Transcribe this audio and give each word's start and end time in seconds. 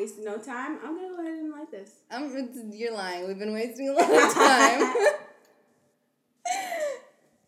Wasting 0.00 0.24
no 0.24 0.38
time. 0.38 0.78
I'm 0.82 0.96
gonna 0.96 1.14
go 1.14 1.20
ahead 1.20 1.34
and 1.34 1.52
light 1.52 1.70
this. 1.70 1.90
Um, 2.10 2.32
it's, 2.34 2.58
you're 2.74 2.94
lying. 2.94 3.28
We've 3.28 3.38
been 3.38 3.52
wasting 3.52 3.90
a 3.90 3.92
lot 3.92 4.10
of 4.10 4.34
time. 4.46 4.94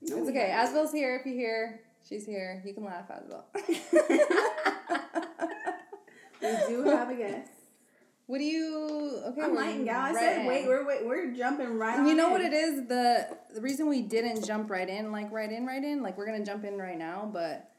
No, 0.05 0.19
it's 0.19 0.29
okay. 0.31 0.51
Asbel's 0.51 0.91
here. 0.93 1.15
If 1.17 1.25
you're 1.27 1.35
here, 1.37 1.81
she's 2.07 2.27
here. 2.27 2.61
You 2.67 2.75
can 2.75 2.85
laugh, 2.85 3.09
Asbel. 3.09 3.45
We 6.43 6.49
do 6.69 6.83
have 6.83 7.09
a 7.09 7.15
guest. 7.15 7.53
what 8.27 8.39
do 8.39 8.45
you? 8.45 9.23
Okay, 9.29 9.43
I'm 9.43 9.55
lighting, 9.55 9.84
gal. 9.84 10.07
I 10.07 10.12
said, 10.12 10.47
wait, 10.47 10.67
we're 10.67 10.84
wait, 10.84 11.07
we're 11.07 11.33
jumping 11.33 11.79
right. 11.79 12.05
You 12.05 12.15
know 12.17 12.27
in. 12.27 12.33
what 12.33 12.41
it 12.41 12.53
is? 12.53 12.89
The 12.89 13.29
the 13.55 13.61
reason 13.61 13.89
we 13.89 14.03
didn't 14.03 14.45
jump 14.45 14.71
right 14.71 14.89
in, 14.89 15.12
like 15.12 15.31
right 15.31 15.51
in, 15.51 15.65
right 15.67 15.83
in, 15.83 16.03
like 16.03 16.19
we're 16.19 16.27
gonna 16.27 16.45
jump 16.45 16.65
in 16.65 16.77
right 16.77 16.98
now, 16.98 17.31
but 17.33 17.71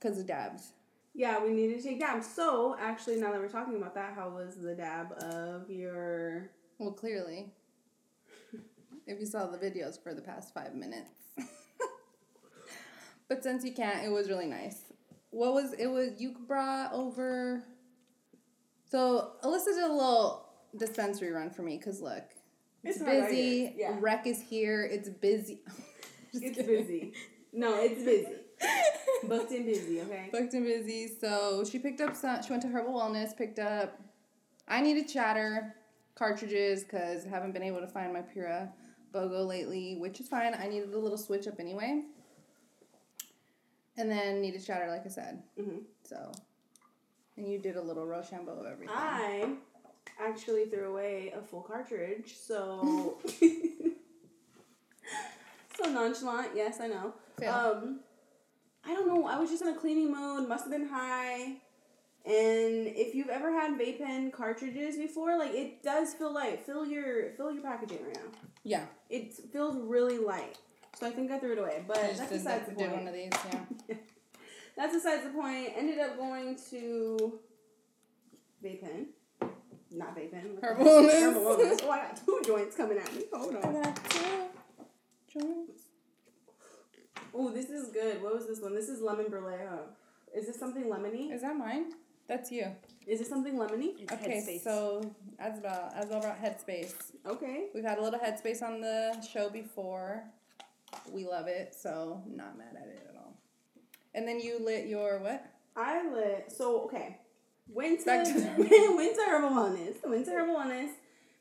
because 0.00 0.18
of 0.18 0.26
dabs. 0.26 0.72
Yeah, 1.20 1.44
we 1.44 1.50
needed 1.50 1.82
to 1.82 1.86
take 1.86 2.00
dabs. 2.00 2.26
So 2.26 2.74
actually, 2.80 3.16
now 3.16 3.30
that 3.30 3.38
we're 3.38 3.50
talking 3.50 3.76
about 3.76 3.94
that, 3.94 4.14
how 4.14 4.30
was 4.30 4.56
the 4.56 4.74
dab 4.74 5.12
of 5.22 5.68
your? 5.68 6.50
Well, 6.78 6.92
clearly, 6.92 7.52
if 9.06 9.20
you 9.20 9.26
saw 9.26 9.46
the 9.46 9.58
videos 9.58 10.02
for 10.02 10.14
the 10.14 10.22
past 10.22 10.54
five 10.54 10.74
minutes. 10.74 11.10
but 13.28 13.42
since 13.42 13.66
you 13.66 13.74
can't, 13.74 14.02
it 14.02 14.08
was 14.08 14.30
really 14.30 14.46
nice. 14.46 14.84
What 15.28 15.52
was 15.52 15.74
it? 15.74 15.88
Was 15.88 16.22
you 16.22 16.36
brought 16.48 16.94
over? 16.94 17.64
So 18.90 19.32
Alyssa 19.44 19.74
did 19.74 19.84
a 19.84 19.92
little 19.92 20.48
dispensary 20.74 21.32
run 21.32 21.50
for 21.50 21.60
me 21.60 21.76
because 21.76 22.00
look, 22.00 22.24
it's, 22.82 22.96
It's 22.96 23.04
busy. 23.04 23.66
here, 23.66 23.72
yeah. 23.76 23.96
Rec 24.00 24.26
is 24.26 24.40
here. 24.40 24.88
It's 24.90 25.10
busy. 25.10 25.60
It's 26.32 26.56
kidding. 26.56 26.66
busy. 26.66 27.12
No, 27.52 27.74
it's 27.78 28.04
busy. 28.04 28.36
Booked 29.24 29.50
and 29.52 29.66
busy. 29.66 30.00
Okay. 30.00 30.28
Booked 30.32 30.54
and 30.54 30.64
busy. 30.64 31.08
So 31.08 31.64
she 31.64 31.78
picked 31.78 32.00
up 32.00 32.16
some. 32.16 32.42
She 32.42 32.50
went 32.50 32.62
to 32.62 32.68
Herbal 32.68 32.92
Wellness. 32.94 33.36
Picked 33.36 33.58
up. 33.58 33.98
I 34.68 34.80
needed 34.80 35.10
shatter 35.10 35.74
cartridges 36.14 36.84
because 36.84 37.26
I 37.26 37.28
haven't 37.28 37.52
been 37.52 37.62
able 37.62 37.80
to 37.80 37.86
find 37.88 38.12
my 38.12 38.20
Pura 38.22 38.72
Bogo 39.12 39.46
lately, 39.46 39.96
which 39.96 40.20
is 40.20 40.28
fine. 40.28 40.54
I 40.54 40.68
needed 40.68 40.92
a 40.94 40.98
little 40.98 41.18
switch 41.18 41.46
up 41.48 41.58
anyway. 41.58 42.02
And 43.96 44.10
then 44.10 44.40
needed 44.40 44.62
shatter, 44.62 44.88
like 44.88 45.04
I 45.04 45.08
said. 45.08 45.42
Mhm. 45.58 45.82
So, 46.04 46.30
and 47.36 47.48
you 47.50 47.58
did 47.58 47.76
a 47.76 47.82
little 47.82 48.06
Rochambeau 48.06 48.52
of 48.52 48.66
everything. 48.66 48.94
I 48.96 49.56
actually 50.18 50.66
threw 50.66 50.90
away 50.90 51.32
a 51.36 51.42
full 51.42 51.62
cartridge, 51.62 52.36
so 52.36 53.18
so 55.76 55.90
nonchalant. 55.90 56.50
Yes, 56.54 56.80
I 56.80 56.86
know. 56.88 57.12
Fail. 57.38 57.52
Um, 57.52 58.00
I 58.84 58.94
don't 58.94 59.06
know. 59.06 59.26
I 59.26 59.38
was 59.38 59.50
just 59.50 59.62
in 59.62 59.68
a 59.68 59.74
cleaning 59.74 60.12
mood. 60.12 60.48
Must 60.48 60.64
have 60.64 60.72
been 60.72 60.88
high. 60.88 61.56
And 62.24 62.86
if 62.86 63.14
you've 63.14 63.28
ever 63.30 63.50
had 63.52 63.78
vape 63.78 63.98
pen 63.98 64.30
cartridges 64.30 64.96
before, 64.96 65.38
like 65.38 65.52
it 65.54 65.82
does 65.82 66.12
feel 66.14 66.32
light. 66.32 66.64
Fill 66.66 66.84
your 66.86 67.30
fill 67.36 67.52
your 67.52 67.62
packaging 67.62 67.98
right 68.04 68.14
now. 68.14 68.38
yeah. 68.62 68.84
It 69.08 69.32
feels 69.52 69.76
really 69.76 70.18
light. 70.18 70.58
So 70.98 71.06
I 71.06 71.10
think 71.10 71.30
I 71.30 71.38
threw 71.38 71.52
it 71.52 71.58
away. 71.58 71.82
But 71.86 71.96
that's 71.96 72.18
did, 72.20 72.30
besides 72.30 72.66
the 72.68 72.74
did 72.74 72.88
point. 72.90 72.98
one 73.04 73.08
of 73.08 73.14
these, 73.14 73.30
yeah. 73.88 73.94
That's 74.76 74.94
besides 74.94 75.24
the 75.24 75.30
point. 75.30 75.72
Ended 75.76 75.98
up 75.98 76.16
going 76.18 76.56
to 76.70 77.38
vape 78.62 78.80
pen. 78.82 79.06
Not 79.92 80.14
vape 80.16 80.30
pen. 80.32 80.58
Herbal? 80.62 80.84
Wellness. 80.84 81.20
Herbal 81.20 81.42
Wellness. 81.42 81.80
Oh, 81.84 81.90
I 81.90 81.96
got 81.98 82.16
two 82.24 82.40
joints 82.46 82.76
coming 82.76 82.98
at 82.98 83.14
me. 83.14 83.22
Hold 83.32 83.56
on. 83.56 83.76
I 83.76 83.82
got 83.82 84.10
two 84.10 85.40
joints. 85.40 85.82
Oh, 87.34 87.50
this 87.50 87.70
is 87.70 87.88
good. 87.88 88.22
What 88.22 88.34
was 88.34 88.46
this 88.46 88.60
one? 88.60 88.74
This 88.74 88.88
is 88.88 89.00
lemon 89.00 89.26
brulee. 89.28 89.56
Is 90.34 90.46
this 90.46 90.58
something 90.58 90.84
lemony? 90.84 91.32
Is 91.32 91.42
that 91.42 91.56
mine? 91.56 91.92
That's 92.28 92.52
you. 92.52 92.66
Is 93.06 93.18
this 93.18 93.28
something 93.28 93.54
lemony? 93.56 94.10
Okay, 94.12 94.60
so 94.62 95.02
as 95.38 95.58
Asbel, 95.58 95.92
Asbel 95.98 96.20
brought 96.22 96.40
Headspace. 96.40 96.94
Okay. 97.26 97.66
We've 97.74 97.84
had 97.84 97.98
a 97.98 98.02
little 98.02 98.20
headspace 98.20 98.62
on 98.62 98.80
the 98.80 99.20
show 99.32 99.50
before. 99.50 100.22
We 101.12 101.26
love 101.26 101.48
it, 101.48 101.74
so 101.74 102.22
not 102.28 102.56
mad 102.56 102.76
at 102.80 102.86
it 102.88 103.06
at 103.08 103.16
all. 103.16 103.34
And 104.14 104.26
then 104.28 104.38
you 104.40 104.64
lit 104.64 104.86
your 104.86 105.18
what? 105.18 105.44
I 105.76 106.08
lit. 106.08 106.52
So 106.56 106.82
okay. 106.82 107.18
Went 107.68 108.00
to 108.00 108.06
Back 108.06 108.24
to- 108.26 108.32
went 108.96 109.14
to 109.16 109.24
Herbal 109.28 109.50
Wellness. 109.50 109.96
Went 110.08 110.24
to 110.26 110.32
Herbal 110.32 110.54
Wellness. 110.54 110.90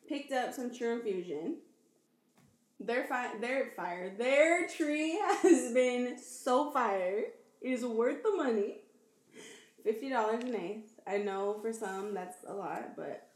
Picked 0.07 0.31
up 0.31 0.53
some 0.53 0.73
Tru 0.73 0.93
Infusion. 0.93 1.57
Their 2.79 3.03
fi- 3.05 3.37
their 3.39 3.67
fire. 3.75 4.13
Their 4.17 4.67
tree 4.67 5.19
has 5.43 5.73
been 5.73 6.17
so 6.17 6.71
fire. 6.71 7.23
It 7.61 7.69
is 7.71 7.83
worth 7.85 8.23
the 8.23 8.31
money. 8.37 8.77
Fifty 9.83 10.09
dollars 10.09 10.43
an 10.43 10.55
eighth. 10.55 10.99
I 11.07 11.17
know 11.17 11.57
for 11.61 11.73
some 11.73 12.13
that's 12.13 12.37
a 12.47 12.53
lot, 12.53 12.95
but 12.95 13.27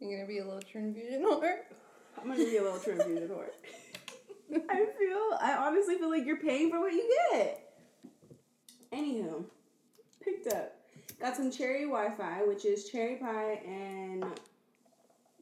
You're 0.00 0.18
gonna 0.18 0.28
be 0.28 0.38
a 0.38 0.44
little 0.44 0.60
transfusion 0.62 1.22
whore. 1.24 1.58
I'm 2.18 2.28
gonna 2.28 2.44
be 2.44 2.56
a 2.56 2.62
little 2.62 2.78
transfusion 2.78 3.28
whore. 3.28 3.50
I 4.70 4.86
feel. 4.98 5.38
I 5.40 5.56
honestly 5.58 5.96
feel 5.96 6.10
like 6.10 6.26
you're 6.26 6.38
paying 6.40 6.70
for 6.70 6.80
what 6.80 6.92
you 6.92 7.08
get. 7.32 7.62
Anywho, 8.92 9.44
picked 10.22 10.48
up. 10.52 10.74
Got 11.20 11.36
some 11.36 11.50
cherry 11.50 11.82
Wi 11.84 12.10
Fi, 12.10 12.42
which 12.44 12.64
is 12.64 12.88
cherry 12.88 13.16
pie 13.16 13.60
and 13.66 14.24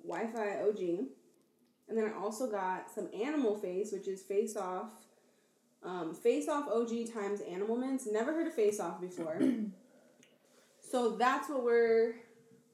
Wi 0.07 0.27
Fi 0.33 0.63
OG. 0.63 1.07
And 1.89 1.99
then 1.99 2.11
I 2.11 2.19
also 2.19 2.51
got 2.51 2.91
some 2.91 3.09
animal 3.15 3.57
face, 3.57 3.93
which 3.93 4.09
is 4.09 4.23
face 4.23 4.57
off. 4.57 4.93
Um, 5.83 6.15
face 6.15 6.49
off 6.49 6.67
OG 6.69 7.13
times 7.13 7.41
animal 7.43 7.77
mints. 7.77 8.07
Never 8.11 8.33
heard 8.33 8.47
of 8.47 8.55
face 8.55 8.81
off 8.81 9.01
before. 9.01 9.39
so 10.81 11.17
that's 11.17 11.49
what 11.51 11.63
we're 11.63 12.15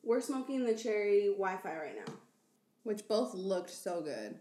we're 0.02 0.20
smoking 0.20 0.64
the 0.64 0.74
cherry 0.74 1.26
Wi 1.36 1.56
Fi 1.56 1.76
right 1.76 1.96
now. 2.06 2.12
Which 2.84 3.06
both 3.08 3.34
looked 3.34 3.70
so 3.70 4.00
good. 4.00 4.36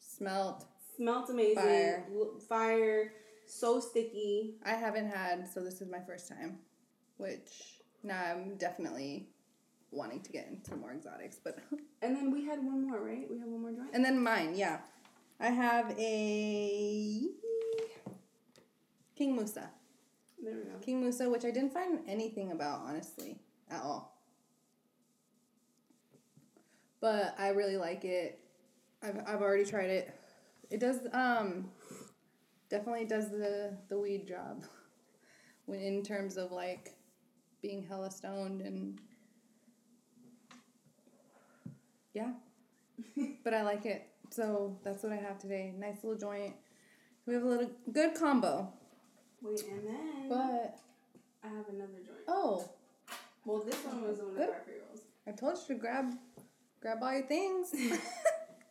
Smelt. 0.00 0.64
Smelt 0.98 1.28
amazing. 1.28 1.56
Fire. 1.56 2.06
Fire. 2.48 3.12
So 3.46 3.78
sticky. 3.78 4.56
I 4.64 4.72
haven't 4.72 5.08
had, 5.08 5.46
so 5.46 5.62
this 5.62 5.80
is 5.80 5.90
my 5.90 6.00
first 6.00 6.28
time. 6.28 6.58
Which 7.18 7.82
now 8.02 8.20
I'm 8.20 8.56
definitely 8.56 9.28
wanting 9.90 10.20
to 10.20 10.30
get 10.32 10.48
into 10.48 10.76
more 10.76 10.92
exotics, 10.92 11.38
but 11.42 11.58
And 12.02 12.16
then 12.16 12.30
we 12.30 12.44
had 12.44 12.58
one 12.58 12.86
more, 12.88 13.00
right? 13.00 13.26
We 13.30 13.38
have 13.38 13.48
one 13.48 13.62
more 13.62 13.72
joint. 13.72 13.90
and 13.94 14.04
then 14.04 14.22
mine, 14.22 14.54
yeah. 14.54 14.80
I 15.40 15.48
have 15.48 15.94
a 15.98 17.22
King 19.16 19.34
Musa. 19.36 19.70
There 20.42 20.54
we 20.54 20.62
go. 20.64 20.78
King 20.82 21.00
Musa, 21.00 21.28
which 21.28 21.44
I 21.44 21.50
didn't 21.50 21.72
find 21.72 22.00
anything 22.06 22.52
about, 22.52 22.80
honestly, 22.80 23.38
at 23.70 23.82
all. 23.82 24.18
But 27.00 27.34
I 27.38 27.48
really 27.48 27.76
like 27.76 28.04
it. 28.04 28.38
I've, 29.02 29.18
I've 29.26 29.42
already 29.42 29.64
tried 29.64 29.90
it. 29.90 30.14
It 30.70 30.80
does 30.80 30.98
um 31.12 31.70
definitely 32.68 33.04
does 33.04 33.30
the 33.30 33.76
the 33.88 33.98
weed 33.98 34.26
job. 34.26 34.64
When 35.66 35.80
in 35.80 36.04
terms 36.04 36.36
of 36.36 36.52
like 36.52 36.94
being 37.60 37.82
hella 37.82 38.08
stoned 38.10 38.60
and 38.60 39.00
yeah. 42.16 42.32
but 43.44 43.54
I 43.54 43.62
like 43.62 43.84
it. 43.86 44.08
So 44.30 44.76
that's 44.82 45.02
what 45.02 45.12
I 45.12 45.16
have 45.16 45.38
today. 45.38 45.72
Nice 45.78 46.02
little 46.02 46.18
joint. 46.18 46.54
We 47.26 47.34
have 47.34 47.42
a 47.42 47.46
little 47.46 47.70
good 47.92 48.14
combo. 48.14 48.72
Wait, 49.42 49.62
and 49.70 49.86
then 49.86 50.28
But 50.28 50.78
I 51.44 51.48
have 51.48 51.68
another 51.68 52.00
joint. 52.04 52.24
oh, 52.28 52.68
Well, 53.44 53.60
this 53.60 53.76
one 53.84 54.02
was 54.08 54.18
one 54.18 54.30
of 54.30 54.36
Good. 54.36 54.48
our 54.48 54.60
pre-rolls. 54.60 55.02
I 55.28 55.32
told 55.32 55.58
you 55.58 55.74
to 55.74 55.80
grab 55.80 56.12
grab 56.80 56.98
all 57.02 57.12
your 57.12 57.26
things. 57.26 57.74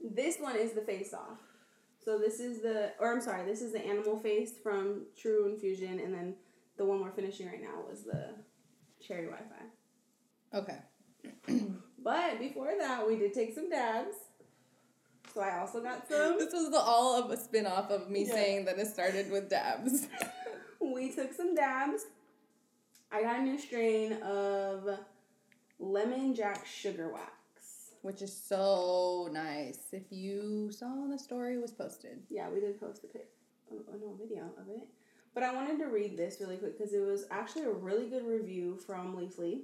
This 0.08 0.38
one 0.40 0.56
is 0.56 0.74
the 0.74 0.82
face 0.82 1.14
off. 1.16 1.40
So 2.04 2.20
this 2.20 2.40
is 2.40 2.62
the, 2.62 2.92
or 3.00 3.12
I'm 3.12 3.22
sorry, 3.22 3.44
this 3.44 3.62
is 3.64 3.72
the 3.74 3.84
animal 3.84 4.18
face 4.20 4.52
from 4.62 5.06
Tru 5.20 5.48
Infusion, 5.52 6.00
and 6.00 6.14
then 6.14 6.36
the 6.78 6.86
one 6.86 7.02
we're 7.02 7.10
finishing 7.12 7.48
right 7.48 7.62
now 7.62 7.82
was 7.90 8.04
the 8.04 8.36
cherry 9.02 9.26
Wi-Fi. 9.26 10.60
okay. 10.60 10.78
But 12.06 12.40
before 12.40 12.72
that, 12.80 13.06
we 13.06 13.18
did 13.18 13.34
take 13.34 13.56
some 13.56 13.68
dabs. 13.68 14.14
So 15.34 15.42
I 15.42 15.60
also 15.60 15.82
got 15.82 16.08
some. 16.08 16.38
This 16.38 16.54
was 16.54 16.70
the 16.70 16.78
all 16.78 17.22
of 17.22 17.32
a 17.32 17.36
spin 17.36 17.66
off 17.66 17.90
of 17.90 18.12
me 18.12 18.26
Yeah. 18.26 18.34
saying 18.34 18.66
that 18.66 18.78
it 18.78 18.88
started 18.88 19.32
with 19.32 19.50
dabs. 19.50 20.08
we 20.80 21.12
took 21.12 21.34
some 21.34 21.56
dabs. 21.56 22.06
I 23.12 23.24
got 23.24 23.40
a 23.40 23.42
new 23.42 23.58
strain 23.58 24.14
of 24.22 24.88
lemon 25.80 26.36
jack 26.36 26.66
sugar 26.68 27.12
wax. 27.12 27.32
Which 28.04 28.22
is 28.22 28.32
so 28.32 29.28
nice. 29.32 29.80
If 29.92 30.04
you 30.12 30.72
saw 30.72 31.08
the 31.10 31.18
story 31.18 31.58
was 31.58 31.72
posted. 31.72 32.20
Yeah, 32.30 32.50
we 32.50 32.60
did 32.60 32.80
post 32.80 33.04
a 33.04 33.08
pic, 33.08 33.30
oh, 33.74 33.82
oh 33.92 33.98
no, 34.00 34.16
video 34.22 34.44
of 34.62 34.70
it. 34.70 34.88
But 35.34 35.42
I 35.42 35.56
wanted 35.56 35.80
to 35.80 35.86
read 35.88 36.16
this 36.16 36.38
really 36.40 36.58
quick 36.58 36.78
because 36.78 36.94
it 36.94 37.00
was 37.00 37.26
actually 37.32 37.64
a 37.64 37.72
really 37.72 38.08
good 38.08 38.28
review 38.28 38.78
from 38.86 39.18
Leafly. 39.18 39.62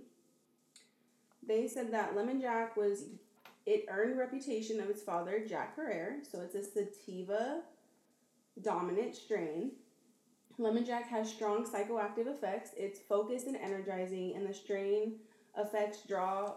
They 1.45 1.67
said 1.67 1.91
that 1.93 2.15
Lemon 2.15 2.39
Jack 2.39 2.77
was, 2.77 3.05
it 3.65 3.85
earned 3.89 4.17
reputation 4.17 4.79
of 4.79 4.89
its 4.89 5.01
father, 5.01 5.43
Jack 5.47 5.75
Herer. 5.75 6.17
So 6.29 6.41
it's 6.41 6.55
a 6.55 6.63
sativa 6.63 7.61
dominant 8.61 9.15
strain. 9.15 9.71
Lemon 10.57 10.85
Jack 10.85 11.07
has 11.09 11.29
strong 11.29 11.65
psychoactive 11.65 12.27
effects. 12.27 12.71
It's 12.77 12.99
focused 12.99 13.47
and 13.47 13.55
energizing, 13.55 14.35
and 14.35 14.47
the 14.47 14.53
strain 14.53 15.13
effects 15.57 15.99
draw 16.07 16.53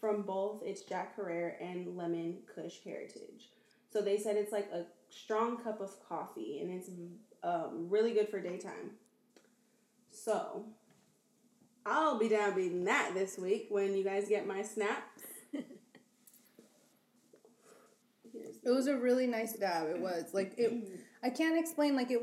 from 0.00 0.22
both 0.22 0.62
its 0.62 0.82
Jack 0.82 1.16
Herer 1.16 1.56
and 1.60 1.96
Lemon 1.96 2.38
Kush 2.54 2.78
heritage. 2.84 3.50
So 3.90 4.02
they 4.02 4.18
said 4.18 4.36
it's 4.36 4.52
like 4.52 4.70
a 4.72 4.84
strong 5.10 5.56
cup 5.56 5.80
of 5.80 5.96
coffee, 6.06 6.60
and 6.60 6.70
it's 6.70 6.90
um, 7.42 7.86
really 7.88 8.12
good 8.12 8.28
for 8.28 8.40
daytime. 8.40 8.92
So 10.10 10.64
I'll 11.86 12.18
be 12.18 12.28
down 12.28 12.54
beating 12.54 12.84
that 12.84 13.12
this 13.14 13.38
week 13.38 13.66
when 13.70 13.96
you 13.96 14.04
guys 14.04 14.28
get 14.28 14.46
my 14.46 14.62
snaps. 14.62 15.22
It 18.64 18.70
was 18.70 18.86
a 18.86 18.96
really 18.96 19.26
nice 19.26 19.54
dab. 19.54 19.88
It 19.88 19.98
was 19.98 20.34
like 20.34 20.52
it. 20.58 20.72
I 21.22 21.30
can't 21.30 21.58
explain 21.58 21.96
like 21.96 22.10
it. 22.10 22.20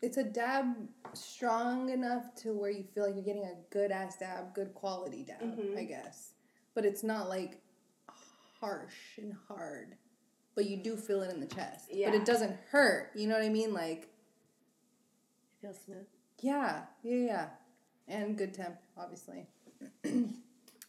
It's 0.00 0.16
a 0.16 0.24
dab 0.24 0.74
strong 1.12 1.90
enough 1.90 2.34
to 2.36 2.54
where 2.54 2.70
you 2.70 2.84
feel 2.94 3.04
like 3.04 3.14
you're 3.14 3.24
getting 3.24 3.44
a 3.44 3.54
good 3.70 3.90
ass 3.90 4.16
dab, 4.16 4.54
good 4.54 4.72
quality 4.72 5.24
dab, 5.24 5.42
Mhm. 5.42 5.76
I 5.76 5.84
guess. 5.84 6.32
But 6.74 6.86
it's 6.86 7.02
not 7.02 7.28
like 7.28 7.60
harsh 8.60 9.18
and 9.18 9.34
hard. 9.48 9.96
But 10.54 10.64
you 10.66 10.78
do 10.78 10.96
feel 10.96 11.20
it 11.22 11.30
in 11.32 11.40
the 11.40 11.46
chest. 11.46 11.90
Yeah. 11.92 12.10
But 12.10 12.16
it 12.20 12.24
doesn't 12.24 12.56
hurt. 12.70 13.10
You 13.14 13.26
know 13.28 13.34
what 13.34 13.44
I 13.44 13.50
mean? 13.50 13.74
Like 13.74 14.04
It 14.04 15.66
Feels 15.66 15.78
smooth. 15.84 16.06
yeah, 16.40 16.86
yeah, 17.02 17.16
yeah, 17.26 17.48
and 18.10 18.36
good 18.36 18.52
temp, 18.52 18.76
obviously. 18.98 19.46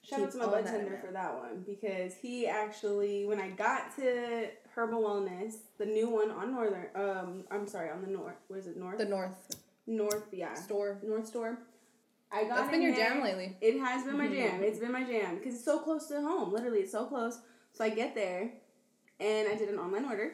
Shout 0.03 0.21
out 0.21 0.31
to 0.31 0.37
my 0.39 0.45
all 0.45 0.51
bud 0.51 0.65
tender 0.65 0.99
for 1.05 1.13
that 1.13 1.37
one 1.37 1.63
because 1.65 2.15
he 2.15 2.47
actually, 2.47 3.25
when 3.25 3.39
I 3.39 3.51
got 3.51 3.95
to 3.97 4.47
Herbal 4.75 5.01
Wellness, 5.01 5.53
the 5.77 5.85
new 5.85 6.09
one 6.09 6.31
on 6.31 6.51
Northern, 6.51 6.87
um, 6.95 7.43
I'm 7.51 7.67
sorry, 7.67 7.89
on 7.91 8.01
the 8.01 8.07
north, 8.07 8.35
what 8.47 8.59
is 8.59 8.67
it, 8.67 8.75
North? 8.75 8.97
The 8.97 9.05
North 9.05 9.55
north, 9.87 10.27
yeah, 10.31 10.53
store. 10.53 10.97
North 11.03 11.27
Store. 11.27 11.59
I 12.31 12.45
got 12.45 12.57
That's 12.57 12.71
been 12.71 12.81
your 12.81 12.95
jam 12.95 13.21
lately. 13.21 13.57
It 13.61 13.79
has 13.79 14.05
been 14.05 14.17
my 14.17 14.27
jam. 14.27 14.63
It's 14.63 14.79
been 14.79 14.91
my 14.91 15.03
jam 15.03 15.37
because 15.37 15.55
it's 15.55 15.65
so 15.65 15.79
close 15.79 16.07
to 16.07 16.21
home. 16.21 16.53
Literally, 16.53 16.79
it's 16.79 16.91
so 16.91 17.05
close. 17.05 17.39
So 17.73 17.83
I 17.83 17.89
get 17.89 18.15
there, 18.15 18.51
and 19.19 19.49
I 19.49 19.55
did 19.55 19.69
an 19.69 19.77
online 19.77 20.05
order. 20.05 20.33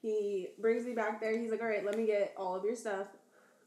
He 0.00 0.48
brings 0.60 0.86
me 0.86 0.92
back 0.92 1.20
there. 1.20 1.36
He's 1.36 1.50
like, 1.50 1.60
"All 1.60 1.66
right, 1.66 1.84
let 1.84 1.96
me 1.96 2.06
get 2.06 2.32
all 2.36 2.54
of 2.54 2.64
your 2.64 2.76
stuff." 2.76 3.08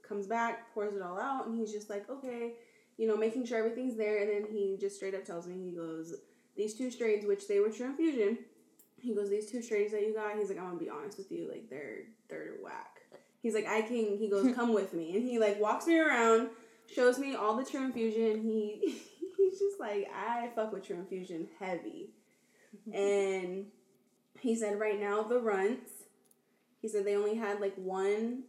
Comes 0.09 0.27
back, 0.27 0.73
pours 0.73 0.95
it 0.95 1.01
all 1.01 1.19
out, 1.19 1.45
and 1.45 1.57
he's 1.57 1.71
just 1.71 1.89
like, 1.89 2.09
"Okay," 2.09 2.53
you 2.97 3.07
know, 3.07 3.15
making 3.15 3.45
sure 3.45 3.59
everything's 3.59 3.95
there. 3.95 4.23
And 4.23 4.29
then 4.29 4.51
he 4.51 4.75
just 4.79 4.95
straight 4.95 5.13
up 5.13 5.23
tells 5.23 5.47
me, 5.47 5.63
he 5.63 5.71
goes, 5.71 6.15
"These 6.55 6.73
two 6.73 6.89
strains, 6.89 7.25
which 7.25 7.47
they 7.47 7.59
were 7.59 7.69
Tru 7.69 7.85
Infusion." 7.85 8.39
He 8.99 9.13
goes, 9.13 9.29
"These 9.29 9.51
two 9.51 9.61
strains 9.61 9.91
that 9.91 10.01
you 10.01 10.15
got," 10.15 10.35
he's 10.37 10.49
like, 10.49 10.57
"I'm 10.57 10.65
gonna 10.65 10.79
be 10.79 10.89
honest 10.89 11.19
with 11.19 11.31
you, 11.31 11.47
like 11.47 11.69
they're 11.69 12.05
they're 12.27 12.55
whack." 12.63 13.01
He's 13.43 13.53
like, 13.53 13.67
"I 13.67 13.83
can." 13.83 14.17
He 14.17 14.27
goes, 14.29 14.51
"Come 14.55 14.73
with 14.73 14.93
me," 14.93 15.15
and 15.15 15.23
he 15.23 15.37
like 15.37 15.61
walks 15.61 15.85
me 15.85 15.99
around 15.99 16.49
shows 16.93 17.19
me 17.19 17.35
all 17.35 17.55
the 17.55 17.65
Tru 17.65 17.83
Infusion. 17.83 18.41
He 18.41 19.01
he's 19.37 19.59
just 19.59 19.79
like, 19.79 20.09
I 20.13 20.49
fuck 20.55 20.71
with 20.73 20.85
Tru 20.85 20.97
Infusion 20.97 21.47
heavy. 21.59 22.09
and 22.93 23.65
he 24.39 24.55
said 24.55 24.79
right 24.79 24.99
now 24.99 25.23
the 25.23 25.39
runts, 25.39 25.91
he 26.81 26.87
said 26.87 27.05
they 27.05 27.15
only 27.15 27.35
had 27.35 27.59
like 27.59 27.75
one 27.75 28.43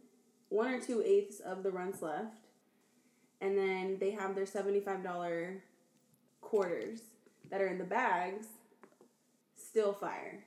one 0.51 0.73
or 0.73 0.79
two 0.79 1.01
eighths 1.03 1.39
of 1.39 1.63
the 1.63 1.71
runts 1.71 2.01
left. 2.01 2.35
And 3.39 3.57
then 3.57 3.97
they 3.99 4.11
have 4.11 4.35
their 4.35 4.45
seventy-five 4.45 5.03
dollar 5.03 5.63
quarters 6.41 6.99
that 7.49 7.61
are 7.61 7.67
in 7.67 7.79
the 7.79 7.83
bags, 7.83 8.45
still 9.55 9.93
fire. 9.93 10.43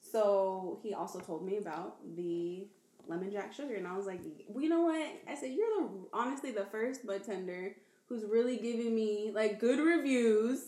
So 0.00 0.78
he 0.82 0.94
also 0.94 1.18
told 1.20 1.44
me 1.44 1.58
about 1.58 1.96
the 2.16 2.66
lemon 3.08 3.32
jack 3.32 3.52
sugar 3.52 3.74
and 3.74 3.86
i 3.86 3.96
was 3.96 4.06
like 4.06 4.20
well, 4.48 4.62
you 4.62 4.68
know 4.68 4.82
what 4.82 5.12
i 5.28 5.34
said 5.34 5.50
you're 5.50 5.66
the 5.80 5.88
honestly 6.12 6.52
the 6.52 6.64
first 6.66 7.00
tender 7.26 7.74
who's 8.08 8.24
really 8.24 8.56
giving 8.56 8.94
me 8.94 9.32
like 9.34 9.58
good 9.58 9.80
reviews 9.80 10.66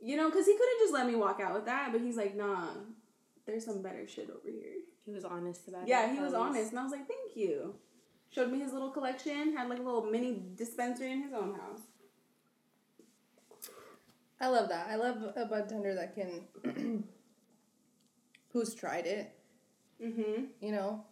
you 0.00 0.16
know 0.16 0.30
because 0.30 0.46
he 0.46 0.52
could 0.52 0.68
have 0.74 0.78
just 0.80 0.94
let 0.94 1.08
me 1.08 1.16
walk 1.16 1.40
out 1.40 1.54
with 1.54 1.64
that 1.64 1.90
but 1.90 2.00
he's 2.00 2.16
like 2.16 2.36
nah 2.36 2.68
there's 3.46 3.64
some 3.64 3.82
better 3.82 4.06
shit 4.06 4.30
over 4.30 4.48
here 4.48 4.74
He 5.04 5.12
was 5.12 5.24
honest 5.24 5.68
about 5.68 5.82
it. 5.82 5.88
yeah 5.88 6.12
he 6.12 6.18
was 6.18 6.34
honest 6.34 6.70
and 6.70 6.78
i 6.78 6.82
was 6.82 6.92
like 6.92 7.06
thank 7.06 7.36
you. 7.36 7.74
Showed 8.30 8.50
me 8.50 8.58
his 8.58 8.72
little 8.72 8.90
collection 8.90 9.56
had 9.56 9.68
like 9.68 9.78
a 9.78 9.82
little 9.82 10.04
mini 10.04 10.42
dispensary 10.56 11.12
in 11.12 11.22
his 11.22 11.32
own 11.32 11.54
house. 11.54 11.82
I 14.40 14.48
love 14.48 14.68
that. 14.70 14.88
I 14.90 14.96
love 14.96 15.18
a 15.36 15.46
bud 15.46 15.68
tender 15.68 15.94
that 15.94 16.16
can, 16.16 17.04
who's 18.52 18.74
tried 18.74 19.06
it, 19.06 19.32
mm-hmm. 20.02 20.46
you 20.60 20.72
know, 20.72 21.04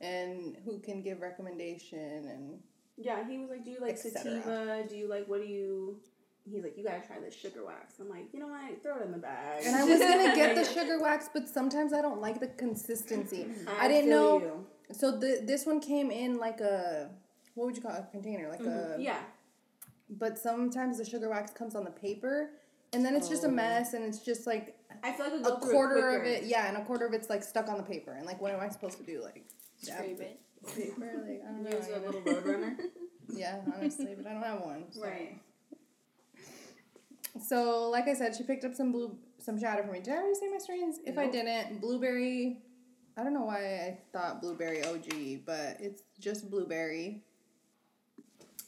and 0.00 0.56
who 0.64 0.78
can 0.78 1.02
give 1.02 1.20
recommendation 1.20 1.98
and 1.98 2.60
yeah 2.96 3.26
he 3.28 3.38
was 3.38 3.50
like 3.50 3.64
do 3.64 3.70
you 3.70 3.80
like 3.80 3.98
sativa? 3.98 4.84
Do 4.88 4.96
you 4.96 5.08
like 5.08 5.26
what 5.26 5.40
do 5.40 5.46
you 5.46 6.00
he's 6.48 6.62
like 6.62 6.76
you 6.76 6.84
gotta 6.84 7.06
try 7.06 7.18
this 7.20 7.34
sugar 7.34 7.64
wax 7.66 7.94
i'm 8.00 8.08
like 8.08 8.26
you 8.32 8.40
know 8.40 8.46
what 8.48 8.82
throw 8.82 8.96
it 8.98 9.04
in 9.04 9.12
the 9.12 9.18
bag 9.18 9.62
and 9.64 9.76
I 9.76 9.84
was 9.84 9.98
gonna 9.98 10.34
get 10.34 10.54
the 10.54 10.64
sugar 10.74 11.00
wax, 11.00 11.28
but 11.32 11.48
sometimes 11.48 11.92
I 11.92 12.00
don't 12.02 12.20
like 12.20 12.40
the 12.40 12.48
consistency. 12.48 13.46
I, 13.78 13.88
didn't 13.88 14.08
feel 14.10 14.40
know. 14.40 14.46
you. 14.46 14.66
So 14.92 15.10
the 15.12 15.42
this 15.44 15.66
one 15.66 15.80
came 15.80 16.10
in 16.10 16.38
like 16.38 16.60
a 16.60 17.10
what 17.54 17.66
would 17.66 17.76
you 17.76 17.82
call 17.82 17.94
it? 17.94 18.04
a 18.08 18.10
container? 18.10 18.48
Like 18.48 18.60
a 18.60 18.62
mm-hmm. 18.62 19.00
yeah 19.00 19.18
But 20.08 20.38
sometimes 20.38 20.98
the 20.98 21.04
sugar 21.04 21.28
wax 21.28 21.52
comes 21.52 21.74
on 21.74 21.84
the 21.84 21.90
paper, 21.90 22.50
and 22.92 23.04
then 23.04 23.14
it's 23.14 23.28
just 23.28 23.44
a 23.44 23.48
Oh. 23.48 23.50
mess, 23.50 23.92
and 23.94 24.04
it's 24.04 24.20
just 24.20 24.46
like 24.46 24.76
I 25.02 25.12
feel 25.12 25.26
like 25.26 25.34
a 25.40 25.42
go 25.42 25.58
through 25.58 25.70
quarter 25.72 26.20
of 26.20 26.26
it. 26.26 26.44
Yeah, 26.44 26.68
and 26.68 26.76
a 26.76 26.84
quarter 26.84 27.06
of 27.06 27.12
it's 27.12 27.28
like 27.28 27.42
stuck 27.42 27.68
on 27.68 27.76
the 27.76 27.82
paper, 27.82 28.12
and 28.12 28.24
like 28.26 28.40
what 28.40 28.52
am 28.52 28.60
I 28.60 28.68
supposed 28.68 28.98
to 28.98 29.04
do? 29.04 29.22
Like 29.22 29.44
dab 29.84 29.96
Scrape 29.98 30.20
it. 30.20 30.40
paper? 30.74 31.12
Like 31.26 31.42
I 31.46 31.52
don't 31.52 31.62
know. 31.64 31.70
Use 31.76 31.88
a 31.88 32.00
know. 32.00 32.06
little 32.06 32.22
roadrunner. 32.22 32.76
Yeah, 33.32 33.60
honestly, 33.76 34.16
but 34.16 34.26
I 34.26 34.32
don't 34.32 34.42
have 34.42 34.60
one. 34.60 34.86
so. 34.90 35.02
right. 35.04 35.38
So, 37.38 37.88
like 37.90 38.08
I 38.08 38.14
said, 38.14 38.34
she 38.34 38.42
picked 38.42 38.64
up 38.64 38.74
some 38.74 38.90
blue, 38.92 39.16
some 39.38 39.58
shadow 39.58 39.82
for 39.84 39.92
me. 39.92 40.00
Did 40.00 40.14
I 40.14 40.16
already 40.16 40.34
say 40.34 40.48
my 40.50 40.58
strains? 40.58 40.98
If 41.04 41.18
I 41.18 41.28
didn't, 41.28 41.80
blueberry. 41.80 42.58
I 43.16 43.22
don't 43.22 43.34
know 43.34 43.44
why 43.44 43.58
I 43.58 43.98
thought 44.12 44.40
blueberry 44.40 44.84
OG, 44.84 45.44
but 45.44 45.76
it's 45.80 46.02
just 46.18 46.50
blueberry. 46.50 47.22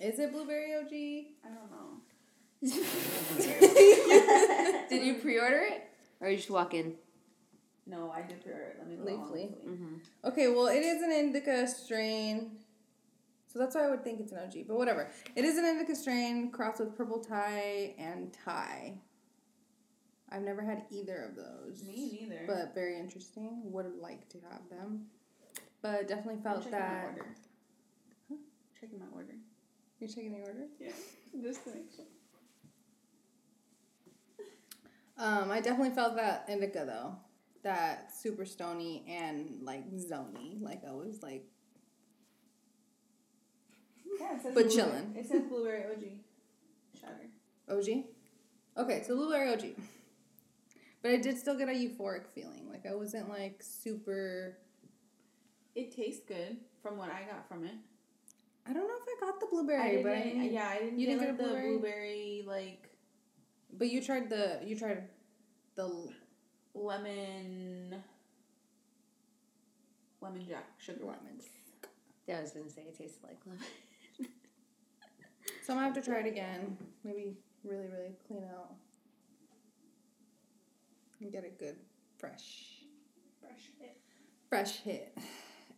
Is 0.00 0.18
it 0.18 0.32
blueberry 0.32 0.74
OG? 0.74 0.92
I 1.44 1.48
don't 1.48 1.70
know. 1.70 2.00
Did 4.88 5.04
you 5.04 5.14
pre-order 5.14 5.60
it, 5.60 5.88
or 6.20 6.28
you 6.28 6.36
just 6.36 6.50
walk 6.50 6.74
in? 6.74 6.94
No, 7.86 8.10
I 8.14 8.22
did 8.22 8.42
pre-order 8.42 8.64
it. 8.64 8.76
Let 8.78 8.88
me 8.88 8.96
go 8.96 9.04
Leafly. 9.04 9.32
Leafly. 9.32 9.68
Mm-hmm. 9.68 9.94
Okay, 10.28 10.48
well, 10.48 10.66
it 10.68 10.80
is 10.80 11.02
an 11.02 11.10
indica 11.10 11.66
strain. 11.66 12.52
So 13.52 13.58
that's 13.58 13.74
why 13.74 13.84
I 13.84 13.90
would 13.90 14.02
think 14.02 14.18
it's 14.18 14.32
an 14.32 14.38
OG, 14.38 14.66
but 14.66 14.78
whatever. 14.78 15.10
It 15.36 15.44
is 15.44 15.58
an 15.58 15.66
indica 15.66 15.94
strain 15.94 16.50
crossed 16.50 16.80
with 16.80 16.96
purple 16.96 17.18
Thai 17.22 17.94
and 17.98 18.32
Thai. 18.32 18.94
I've 20.30 20.40
never 20.40 20.62
had 20.62 20.84
either 20.90 21.28
of 21.28 21.36
those. 21.36 21.84
Me 21.84 22.18
neither. 22.22 22.44
But 22.46 22.74
very 22.74 22.98
interesting. 22.98 23.60
Would 23.64 23.98
like 24.00 24.26
to 24.30 24.38
have 24.50 24.66
them. 24.70 25.04
But 25.82 26.08
definitely 26.08 26.42
felt 26.42 26.60
checking 26.64 26.72
my 26.72 26.78
that. 26.78 27.04
order. 27.04 27.26
Checking 28.80 28.98
my 28.98 29.06
order. 29.12 29.34
You're 30.00 30.08
checking 30.08 30.32
the 30.32 30.40
order? 30.40 30.66
Yeah, 30.80 30.92
just 31.42 31.64
to 31.64 31.74
make 31.74 31.92
sure. 31.94 32.06
Um, 35.18 35.50
I 35.50 35.60
definitely 35.60 35.94
felt 35.94 36.16
that 36.16 36.46
indica 36.48 36.84
though. 36.86 37.16
That 37.64 38.14
super 38.14 38.46
stony 38.46 39.04
and 39.06 39.58
like 39.62 39.92
zony. 39.92 40.60
Like 40.60 40.82
I 40.88 40.92
was 40.92 41.22
like 41.22 41.44
Yeah, 44.20 44.36
it 44.36 44.42
says 44.42 44.54
But 44.54 44.66
blueberry- 44.66 44.90
chillin'. 44.92 45.16
It 45.16 45.26
says 45.28 45.42
blueberry 45.48 45.84
OG. 45.84 46.04
Shatter. 47.00 47.30
OG? 47.68 48.04
Okay, 48.84 49.02
so 49.06 49.16
blueberry 49.16 49.52
OG. 49.52 49.74
But 51.02 51.10
I 51.12 51.16
did 51.16 51.36
still 51.38 51.56
get 51.58 51.68
a 51.68 51.72
euphoric 51.72 52.26
feeling. 52.34 52.68
Like 52.70 52.86
I 52.86 52.94
wasn't 52.94 53.28
like 53.28 53.62
super 53.62 54.56
It 55.74 55.94
tastes 55.94 56.22
good 56.26 56.58
from 56.82 56.96
what 56.96 57.08
I 57.10 57.22
got 57.30 57.48
from 57.48 57.64
it. 57.64 57.74
I 58.66 58.72
don't 58.72 58.86
know 58.86 58.94
if 58.94 59.02
I 59.22 59.26
got 59.26 59.40
the 59.40 59.46
I 59.46 59.50
blueberry, 59.50 59.90
didn't, 59.90 60.02
but 60.04 60.12
I 60.12 60.22
didn't, 60.22 60.52
yeah, 60.52 60.68
I 60.68 60.78
didn't 60.78 60.98
You 61.00 61.06
get, 61.06 61.18
didn't 61.18 61.20
get 61.20 61.28
like, 61.28 61.34
a 61.34 61.42
the 61.42 61.48
blueberry? 61.48 61.70
blueberry 61.70 62.44
like 62.46 62.88
But 63.76 63.90
you 63.90 64.00
tried 64.02 64.30
the 64.30 64.60
you 64.64 64.76
tried 64.78 65.08
the 65.74 65.90
lemon 66.74 68.02
lemon 70.20 70.46
jack 70.48 70.66
sugar 70.78 71.04
lemons. 71.04 71.44
Yeah, 72.28 72.38
I 72.38 72.42
was 72.42 72.52
gonna 72.52 72.70
say 72.70 72.82
it 72.82 72.96
tasted 72.96 73.22
like 73.24 73.38
lemon. 73.46 73.62
So 75.62 75.72
I'm 75.72 75.78
gonna 75.78 75.94
have 75.94 76.04
to 76.04 76.10
try 76.10 76.18
it 76.20 76.26
again. 76.26 76.76
Maybe 77.04 77.36
really, 77.62 77.86
really 77.86 78.10
clean 78.26 78.42
out 78.52 78.74
and 81.20 81.30
get 81.30 81.44
a 81.44 81.50
good 81.50 81.76
fresh, 82.18 82.82
Fresh 83.40 83.70
hit. 83.78 83.96
fresh 84.48 84.76
hit. 84.78 85.16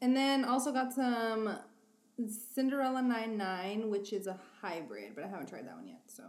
And 0.01 0.17
then 0.17 0.45
also 0.47 0.73
got 0.73 0.93
some 0.95 1.59
Cinderella 2.55 3.03
99, 3.03 3.91
which 3.91 4.13
is 4.15 4.27
a 4.27 4.39
hybrid, 4.63 5.13
but 5.15 5.25
I 5.25 5.29
haven't 5.29 5.49
tried 5.49 5.67
that 5.67 5.77
one 5.77 5.87
yet. 5.87 6.01
So 6.07 6.23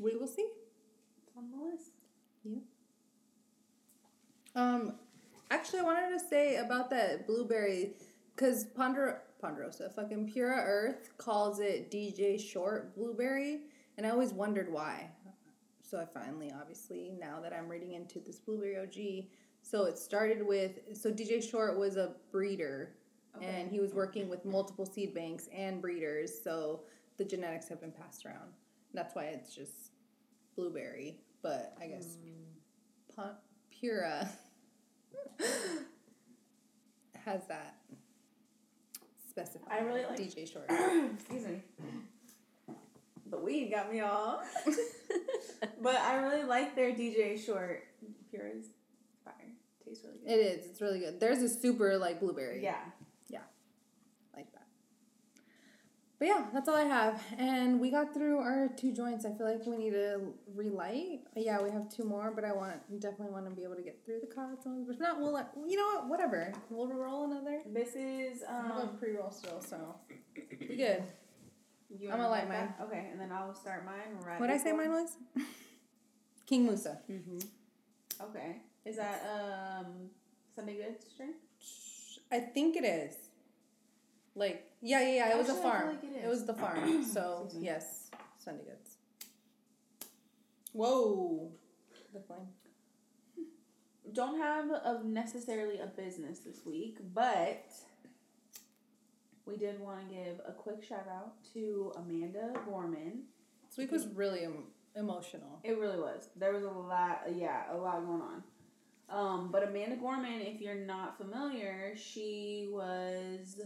we 0.00 0.16
will 0.16 0.26
see. 0.26 0.48
It's 1.26 1.36
on 1.36 1.50
the 1.52 1.64
list. 1.64 1.90
Yeah. 2.44 2.58
Um, 4.56 4.94
actually, 5.50 5.80
I 5.80 5.82
wanted 5.82 6.18
to 6.18 6.28
say 6.28 6.56
about 6.56 6.90
that 6.90 7.26
blueberry, 7.26 7.92
because 8.34 8.64
Ponder 8.64 9.22
Ponderosa, 9.46 9.88
fucking 9.88 10.32
Pura 10.32 10.60
Earth 10.66 11.10
calls 11.18 11.60
it 11.60 11.88
DJ 11.88 12.40
Short 12.40 12.92
blueberry, 12.96 13.60
and 13.96 14.04
I 14.04 14.10
always 14.10 14.32
wondered 14.32 14.72
why. 14.72 15.08
So 15.82 16.00
I 16.00 16.04
finally, 16.04 16.52
obviously, 16.60 17.12
now 17.16 17.40
that 17.40 17.52
I'm 17.52 17.68
reading 17.68 17.92
into 17.92 18.18
this 18.18 18.40
blueberry 18.40 18.76
OG, 18.76 19.28
so 19.62 19.84
it 19.84 19.98
started 19.98 20.44
with 20.44 20.80
so 20.94 21.12
DJ 21.12 21.48
Short 21.48 21.78
was 21.78 21.96
a 21.96 22.14
breeder, 22.32 22.96
and 23.40 23.70
he 23.70 23.78
was 23.78 23.94
working 23.94 24.28
with 24.28 24.44
multiple 24.44 24.84
seed 24.84 25.14
banks 25.14 25.48
and 25.54 25.80
breeders, 25.80 26.32
so 26.42 26.80
the 27.16 27.24
genetics 27.24 27.68
have 27.68 27.80
been 27.80 27.92
passed 27.92 28.26
around. 28.26 28.50
That's 28.94 29.14
why 29.14 29.26
it's 29.26 29.54
just 29.54 29.92
blueberry, 30.56 31.20
but 31.40 31.76
I 31.80 31.86
guess 31.86 32.16
hmm. 32.16 33.14
Pon- 33.14 33.36
Pura 33.70 34.28
has 37.24 37.46
that 37.46 37.76
specified. 39.36 39.68
I 39.70 39.84
really 39.84 40.04
like- 40.04 40.18
DJ 40.18 40.50
Short. 40.50 40.64
Excuse 41.14 41.46
me. 41.46 41.60
The 43.28 43.36
weed 43.36 43.70
got 43.70 43.92
me 43.92 44.00
all. 44.00 44.42
but 45.82 45.96
I 45.96 46.16
really 46.22 46.44
like 46.44 46.74
their 46.76 46.92
DJ 46.92 47.44
short. 47.44 47.82
Pure 48.30 48.46
is 48.56 48.66
fire. 49.24 49.34
Tastes 49.84 50.04
really 50.04 50.18
good. 50.18 50.30
it 50.30 50.38
is. 50.60 50.66
It's 50.66 50.80
really 50.80 51.00
good. 51.00 51.18
There's 51.20 51.42
a 51.42 51.48
super 51.48 51.98
like 51.98 52.20
blueberry. 52.20 52.62
yeah. 52.62 52.76
like 54.34 54.50
that. 54.52 54.66
But 56.18 56.28
yeah, 56.28 56.46
that's 56.52 56.66
all 56.66 56.74
I 56.76 56.84
have. 56.84 57.22
And 57.36 57.78
we 57.78 57.90
got 57.90 58.14
through 58.14 58.38
our 58.38 58.70
two 58.74 58.92
joints. 58.92 59.26
I 59.26 59.32
feel 59.32 59.46
like 59.46 59.66
we 59.66 59.76
need 59.76 59.90
to 59.90 60.32
relight. 60.54 61.20
Yeah, 61.36 61.60
we 61.62 61.70
have 61.70 61.94
two 61.94 62.04
more, 62.04 62.32
but 62.34 62.44
I 62.44 62.52
want 62.52 62.76
definitely 63.00 63.32
want 63.32 63.44
to 63.44 63.50
be 63.50 63.64
able 63.64 63.76
to 63.76 63.82
get 63.82 64.02
through 64.04 64.20
the 64.20 64.34
cards. 64.34 64.64
But 64.64 64.94
if 64.94 64.98
not, 64.98 65.20
we'll 65.20 65.32
let 65.32 65.50
you 65.66 65.76
know 65.76 65.86
what. 65.86 66.08
Whatever. 66.08 66.54
We'll 66.70 66.88
roll 66.88 67.30
another. 67.30 67.60
This 67.66 67.94
is 67.94 68.42
I 68.48 68.58
um. 68.58 68.96
pre 68.98 69.12
roll 69.12 69.30
still, 69.30 69.60
so 69.60 69.96
be 70.58 70.76
good. 70.76 71.02
You 71.90 72.10
I'm 72.10 72.16
gonna 72.16 72.30
light 72.30 72.48
that? 72.48 72.78
Okay, 72.82 73.08
and 73.12 73.20
then 73.20 73.30
I'll 73.30 73.54
start 73.54 73.84
mine 73.84 74.18
right. 74.24 74.40
What 74.40 74.46
did 74.46 74.54
I 74.54 74.58
say 74.58 74.72
mine 74.72 74.90
was? 74.90 75.16
King 76.46 76.64
Musa. 76.64 76.98
Mm-hmm. 77.10 77.38
Okay. 78.30 78.56
Is 78.84 78.96
that 78.96 79.22
um 79.22 80.10
Sunday 80.54 80.76
Good 80.76 80.96
string? 81.02 81.34
I 82.32 82.40
think 82.40 82.76
it 82.76 82.84
is. 82.84 83.14
Like 84.36 84.70
yeah, 84.82 85.00
yeah, 85.00 85.14
yeah. 85.14 85.32
It 85.32 85.38
was 85.38 85.48
a 85.48 85.52
Actually, 85.52 85.58
I 85.58 85.62
feel 85.62 85.80
farm. 85.80 85.88
like 85.88 86.04
it 86.04 86.16
it, 86.16 86.24
is. 86.24 86.28
was 86.30 86.44
the 86.46 86.54
farm. 86.62 87.04
So 87.04 87.40
Excuse 87.44 87.60
me. 87.62 87.66
yes, 87.66 88.10
Sunday 88.38 88.64
goods. 88.64 88.96
Whoa, 90.72 91.50
the 92.12 92.20
flame. 92.20 92.46
Don't 94.12 94.38
have 94.38 94.70
a 94.70 95.00
necessarily 95.04 95.78
a 95.78 95.86
business 95.86 96.38
this 96.40 96.64
week, 96.64 96.98
but 97.14 97.66
we 99.46 99.56
did 99.56 99.80
want 99.80 100.08
to 100.08 100.14
give 100.14 100.40
a 100.46 100.52
quick 100.52 100.82
shout 100.82 101.06
out 101.10 101.32
to 101.54 101.92
Amanda 101.96 102.52
Gorman. 102.66 103.22
This 103.68 103.78
week 103.78 103.90
was 103.90 104.06
really 104.06 104.44
em- 104.44 104.64
emotional. 104.94 105.60
It 105.64 105.78
really 105.78 105.98
was. 105.98 106.28
There 106.36 106.52
was 106.52 106.62
a 106.62 106.70
lot, 106.70 107.22
yeah, 107.34 107.64
a 107.72 107.76
lot 107.76 108.04
going 108.06 108.22
on. 108.22 108.42
Um, 109.08 109.50
but 109.52 109.62
Amanda 109.68 109.96
Gorman, 109.96 110.40
if 110.40 110.60
you're 110.60 110.74
not 110.74 111.16
familiar, 111.18 111.94
she 111.96 112.68
was 112.70 113.60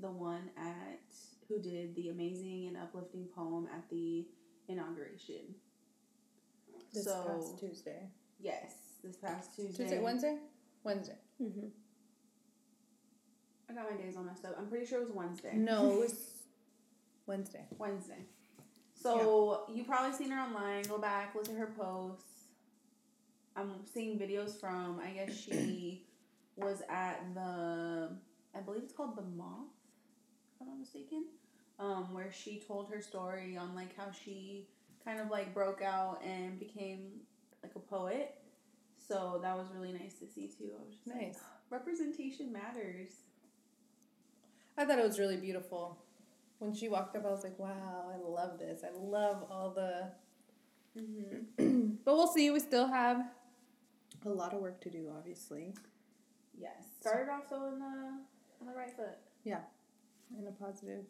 the 0.00 0.10
one 0.10 0.50
at 0.56 1.00
who 1.48 1.58
did 1.58 1.94
the 1.94 2.08
amazing 2.08 2.66
and 2.68 2.76
uplifting 2.76 3.26
poem 3.34 3.68
at 3.74 3.88
the 3.90 4.26
inauguration. 4.68 5.54
This 6.92 7.04
so 7.04 7.24
past 7.26 7.58
Tuesday. 7.58 8.08
yes, 8.40 8.74
this 9.02 9.16
past 9.16 9.54
Tuesday. 9.56 9.84
Tuesday, 9.84 10.00
Wednesday, 10.00 10.38
Wednesday. 10.84 11.16
Mm-hmm. 11.42 11.68
I 13.70 13.74
got 13.74 13.90
my 13.90 13.96
days 13.96 14.16
all 14.16 14.24
messed 14.24 14.44
up. 14.44 14.56
I'm 14.58 14.66
pretty 14.66 14.84
sure 14.86 15.00
it 15.00 15.04
was 15.04 15.12
Wednesday. 15.12 15.54
No, 15.54 15.92
it 15.92 16.00
was 16.00 16.14
Wednesday. 17.26 17.64
Wednesday. 17.78 18.26
So 18.94 19.64
you 19.72 19.84
probably 19.84 20.16
seen 20.16 20.30
her 20.30 20.40
online. 20.40 20.82
Go 20.84 20.98
back, 20.98 21.34
look 21.34 21.48
at 21.48 21.56
her 21.56 21.72
posts. 21.76 22.24
I'm 23.56 23.72
seeing 23.92 24.18
videos 24.18 24.60
from. 24.60 25.00
I 25.00 25.10
guess 25.10 25.36
she 25.36 26.04
was 26.56 26.82
at 26.88 27.34
the. 27.34 28.10
I 28.54 28.60
believe 28.60 28.82
it's 28.82 28.92
called 28.92 29.16
the 29.16 29.22
Moth, 29.22 29.68
if 29.81 29.81
I'm 30.62 30.68
not 30.68 30.78
mistaken. 30.78 31.24
Um, 31.78 32.14
where 32.14 32.30
she 32.30 32.62
told 32.66 32.90
her 32.90 33.00
story 33.00 33.56
on 33.56 33.74
like 33.74 33.96
how 33.96 34.10
she 34.12 34.68
kind 35.04 35.18
of 35.20 35.30
like 35.30 35.52
broke 35.52 35.82
out 35.82 36.22
and 36.24 36.58
became 36.58 37.10
like 37.62 37.72
a 37.74 37.80
poet. 37.80 38.36
So 39.08 39.40
that 39.42 39.56
was 39.56 39.66
really 39.74 39.92
nice 39.92 40.14
to 40.20 40.26
see 40.26 40.46
too. 40.46 40.70
I 40.78 40.84
was 40.84 40.94
just 40.94 41.06
like, 41.08 41.20
Nice. 41.20 41.38
representation 41.70 42.52
matters. 42.52 43.10
I 44.78 44.84
thought 44.84 44.98
it 44.98 45.04
was 45.04 45.18
really 45.18 45.36
beautiful. 45.36 45.98
When 46.58 46.72
she 46.72 46.88
walked 46.88 47.16
up, 47.16 47.26
I 47.26 47.30
was 47.30 47.42
like, 47.42 47.58
"Wow, 47.58 48.12
I 48.14 48.16
love 48.24 48.58
this. 48.58 48.82
I 48.84 48.96
love 48.96 49.44
all 49.50 49.70
the." 49.70 50.12
Mm-hmm. 50.96 51.94
but 52.04 52.14
we'll 52.14 52.28
see. 52.32 52.50
We 52.52 52.60
still 52.60 52.86
have 52.86 53.20
a 54.24 54.28
lot 54.28 54.54
of 54.54 54.60
work 54.60 54.80
to 54.82 54.90
do, 54.90 55.10
obviously, 55.16 55.74
Yes. 56.56 56.84
Started 57.00 57.30
off 57.32 57.50
though 57.50 57.68
in 57.68 57.78
the 57.80 57.84
on 58.60 58.66
the 58.66 58.72
right 58.74 58.94
foot. 58.94 59.18
In 60.38 60.46
a 60.46 60.52
positive. 60.52 61.04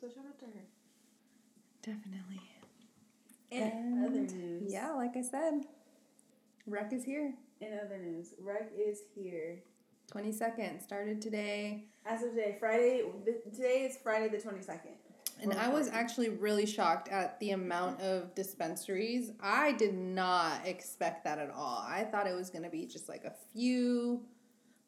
So 0.00 0.08
shout 0.08 0.24
out 0.28 0.38
to 0.40 0.46
her. 0.46 0.64
Definitely. 1.82 2.40
In 3.50 3.62
And- 3.62 4.04
other 4.06 4.20
news. 4.36 4.72
Yeah, 4.72 4.92
like 4.92 5.16
I 5.16 5.22
said, 5.22 5.66
rec 6.66 6.92
is 6.92 7.04
here. 7.04 7.34
In 7.60 7.78
other 7.78 7.98
news, 7.98 8.32
Rec 8.40 8.70
is 8.74 9.02
here. 9.14 9.62
Twenty 10.06 10.32
second 10.32 10.80
started 10.80 11.20
today. 11.20 11.84
As 12.06 12.22
of 12.22 12.30
today, 12.30 12.56
Friday. 12.58 13.02
Today 13.54 13.82
is 13.84 13.98
Friday 13.98 14.28
the 14.34 14.42
twenty 14.42 14.62
second. 14.62 14.92
And 15.42 15.52
I 15.52 15.68
was 15.68 15.88
actually 15.88 16.28
really 16.30 16.66
shocked 16.66 17.08
at 17.08 17.38
the 17.40 17.50
amount 17.52 18.00
of 18.00 18.34
dispensaries. 18.34 19.32
I 19.40 19.72
did 19.72 19.94
not 19.94 20.66
expect 20.66 21.24
that 21.24 21.38
at 21.38 21.50
all. 21.50 21.84
I 21.86 22.04
thought 22.04 22.26
it 22.26 22.34
was 22.34 22.50
going 22.50 22.64
to 22.64 22.70
be 22.70 22.84
just 22.86 23.08
like 23.08 23.24
a 23.24 23.32
few, 23.52 24.22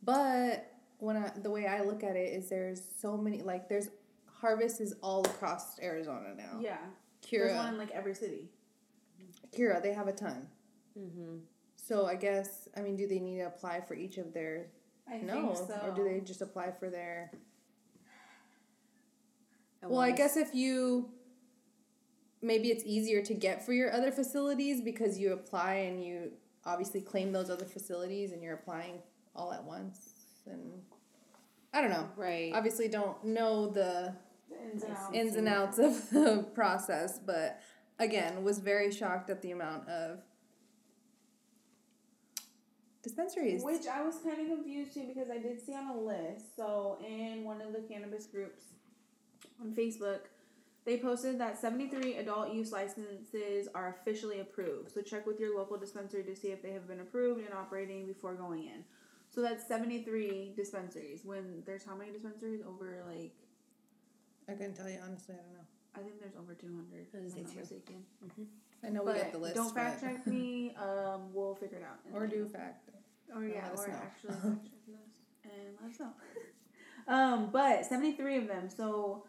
but 0.03 0.72
when 1.03 1.17
I, 1.17 1.33
the 1.43 1.51
way 1.51 1.67
I 1.67 1.83
look 1.83 2.05
at 2.05 2.15
it 2.15 2.33
is 2.33 2.49
there's 2.49 2.81
so 3.01 3.17
many 3.17 3.43
like 3.43 3.69
there's 3.69 3.89
harvest 4.25 4.81
is 4.81 4.95
all 5.03 5.25
across 5.25 5.81
Arizona 5.81 6.29
now. 6.37 6.61
Yeah. 6.61 6.79
There's 7.29 7.57
one 7.57 7.75
in 7.75 7.79
like 7.79 7.91
every 7.91 8.15
city. 8.15 8.49
Kira, 9.53 9.83
they 9.83 9.93
have 9.93 10.07
a 10.07 10.13
ton. 10.13 10.47
Mm-hmm. 10.97 11.39
So 11.75 12.07
I 12.07 12.15
guess 12.15 12.69
I 12.77 12.83
mean, 12.83 12.97
do 12.97 13.09
they 13.09 13.19
need 13.19 13.39
to 13.39 13.47
apply 13.49 13.81
for 13.81 13.95
each 13.95 14.17
of 14.17 14.33
their 14.33 14.69
I 15.11 15.17
no, 15.17 15.55
think 15.55 15.69
so. 15.69 15.81
or 15.85 15.93
do 15.93 16.05
they 16.05 16.21
just 16.21 16.41
apply 16.41 16.71
for 16.71 16.89
their? 16.89 17.33
Well, 19.83 19.99
I 19.99 20.13
guess 20.13 20.37
if 20.37 20.55
you 20.55 21.11
maybe 22.41 22.71
it's 22.71 22.85
easier 22.87 23.23
to 23.23 23.35
get 23.35 23.67
for 23.67 23.73
your 23.73 23.93
other 23.93 24.13
facilities 24.13 24.81
because 24.81 25.19
you 25.19 25.33
apply 25.33 25.75
and 25.75 26.05
you 26.05 26.31
obviously 26.65 27.01
claim 27.01 27.33
those 27.33 27.51
other 27.51 27.65
facilities 27.65 28.31
and 28.31 28.41
you're 28.41 28.55
applying 28.55 29.01
all 29.35 29.53
at 29.53 29.65
once 29.65 30.13
and 30.47 30.83
I 31.73 31.81
don't 31.81 31.91
know. 31.91 32.09
right. 32.17 32.53
Obviously 32.55 32.89
don't 32.89 33.23
know 33.25 33.69
the 33.69 34.15
The 34.51 34.63
ins 34.71 34.83
and 34.83 34.93
outs. 34.93 35.11
ins 35.15 35.37
and 35.37 35.49
outs 35.49 35.79
of 35.79 36.11
the 36.11 36.47
process, 36.55 37.19
but 37.19 37.61
again, 37.99 38.45
was 38.45 38.59
very 38.59 38.93
shocked 38.93 39.31
at 39.31 39.41
the 39.43 39.53
amount 39.53 39.89
of 39.89 40.19
dispensaries. 43.03 43.63
Which 43.65 43.87
I 43.87 44.03
was 44.03 44.17
kind 44.17 44.41
of 44.41 44.47
confused 44.49 44.95
too 44.95 45.05
because 45.13 45.31
I 45.31 45.39
did 45.39 45.65
see 45.65 45.75
on 45.75 45.89
a 45.89 45.99
list. 45.99 46.57
So 46.57 46.99
in 47.07 47.45
one 47.45 47.61
of 47.61 47.73
the 47.73 47.81
cannabis 47.81 48.27
groups 48.27 48.65
on 49.61 49.75
Facebook, 49.75 50.21
they 50.85 50.99
posted 50.99 51.39
that 51.41 51.59
73 51.61 52.17
adult 52.17 52.53
use 52.53 52.73
licenses 52.73 53.69
are 53.75 53.97
officially 54.01 54.41
approved. 54.41 54.91
So 54.93 55.01
check 55.01 55.27
with 55.27 55.39
your 55.41 55.57
local 55.57 55.79
dispensary 55.79 56.25
to 56.25 56.35
see 56.37 56.49
if 56.49 56.63
they 56.63 56.73
have 56.73 56.87
been 56.89 57.01
approved 57.01 57.41
and 57.45 57.55
operating 57.55 58.07
before 58.07 58.35
going 58.35 58.65
in. 58.65 58.85
So 59.35 59.41
that's 59.41 59.67
73 59.67 60.53
dispensaries. 60.57 61.25
When 61.25 61.63
there's 61.65 61.85
how 61.85 61.95
many 61.95 62.13
dispensaries? 62.13 62.61
Over 62.67 63.03
like 63.09 63.33
I 64.49 64.53
couldn't 64.53 64.75
tell 64.75 64.89
you 64.89 64.99
honestly, 65.05 65.35
I 65.35 65.43
don't 65.43 65.55
know. 65.55 65.67
I 65.95 65.99
think 66.01 66.21
there's 66.21 66.35
over 66.39 66.55
200. 66.55 67.07
I 67.15 67.23
was 67.23 67.33
If 67.33 67.39
I'm 67.39 67.45
gonna 67.45 67.57
not 67.57 67.67
say. 67.67 67.77
I 68.85 68.89
know 68.89 69.01
we 69.03 69.07
But 69.13 69.17
get 69.17 69.33
the 69.33 69.39
list. 69.39 69.55
don't 69.55 69.75
fact 69.75 70.01
check 70.01 70.27
me. 70.27 70.75
Um, 70.75 71.33
we'll 71.33 71.55
figure 71.55 71.79
it 71.79 71.85
out. 71.85 71.99
or 72.13 72.23
let 72.23 72.33
you 72.33 72.45
do 72.45 72.49
fact. 72.49 72.91
Or 73.35 73.45
yeah, 73.45 73.69
or 73.77 73.89
know. 73.89 73.95
actually 73.95 74.31
fact 74.33 74.65
check 74.65 74.95
us 74.95 75.45
and 75.45 75.77
let 75.81 75.91
us 75.93 76.01
know. 76.01 76.13
um, 77.15 77.51
but 77.53 77.87
seventy 77.87 78.13
three 78.13 78.37
of 78.37 78.49
them. 78.49 78.69
So 78.69 79.25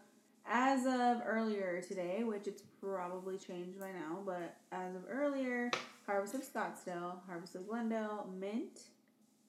as 0.46 0.86
of 0.86 1.22
earlier 1.26 1.82
today, 1.88 2.24
which 2.24 2.48
it's 2.48 2.64
probably 2.82 3.38
changed 3.38 3.80
by 3.80 3.92
now, 3.92 4.20
but 4.26 4.58
as 4.72 4.96
of 4.96 5.04
earlier, 5.10 5.72
Harvest 6.06 6.34
of 6.34 6.42
Scottsdale, 6.42 7.20
Harvest 7.28 7.56
of 7.56 7.68
Glendale, 7.68 8.28
Mint, 8.38 8.82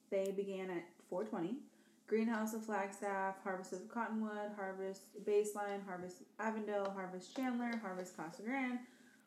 they 0.09 0.31
began 0.35 0.69
at 0.69 0.83
four 1.09 1.23
twenty. 1.23 1.57
Greenhouse 2.07 2.53
of 2.53 2.63
Flagstaff, 2.63 3.35
Harvest 3.43 3.73
of 3.73 3.89
Cottonwood, 3.89 4.51
Harvest 4.55 5.01
Baseline, 5.25 5.83
Harvest 5.87 6.17
Avondale, 6.39 6.91
Harvest 6.93 7.35
Chandler, 7.35 7.79
Harvest 7.81 8.15
Casa 8.15 8.43
Grande, 8.43 8.77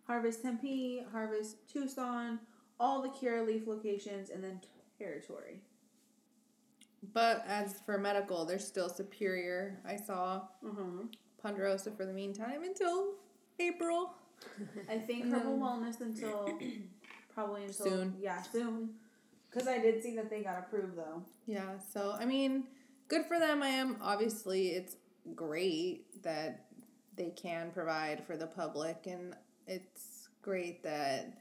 Harvest 0.07 0.43
Tempe, 0.43 1.05
Harvest 1.11 1.57
Tucson, 1.69 2.39
all 2.79 3.03
the 3.03 3.09
Curaleaf 3.09 3.67
locations, 3.67 4.31
and 4.31 4.45
then 4.45 4.61
territory. 4.97 5.61
But 7.13 7.45
as 7.49 7.81
for 7.85 7.99
medical, 7.99 8.45
they're 8.45 8.59
still 8.61 8.89
superior. 8.89 9.81
I 9.85 9.97
saw 9.97 10.43
Mm-hmm. 10.65 11.07
Ponderosa 11.43 11.91
for 11.93 12.05
the 12.07 12.13
meantime 12.13 12.63
until 12.65 13.15
April. 13.59 14.15
I 14.89 14.99
think 14.99 15.33
Herbal 15.33 15.59
Wellness 15.59 16.01
until 16.01 16.49
probably 17.35 17.65
until 17.65 17.87
Soon. 17.87 18.15
Yeah, 18.21 18.43
soon. 18.43 18.91
Because 19.50 19.69
I 19.69 19.78
did 19.78 20.02
see 20.02 20.14
that 20.17 20.31
they 20.31 20.43
got 20.43 20.59
approved 20.59 20.97
though. 20.97 21.23
Yeah, 21.47 21.78
so 21.93 22.17
I 22.19 22.25
mean, 22.25 22.64
good 23.09 23.25
for 23.26 23.38
them. 23.38 23.62
I 23.62 23.69
am 23.69 23.97
obviously 24.00 24.69
it's 24.69 24.97
great 25.35 26.23
that 26.23 26.67
they 27.17 27.31
can 27.31 27.71
provide 27.71 28.25
for 28.26 28.37
the 28.37 28.47
public, 28.47 29.07
and 29.07 29.35
it's 29.67 30.28
great 30.43 30.83
that 30.83 31.40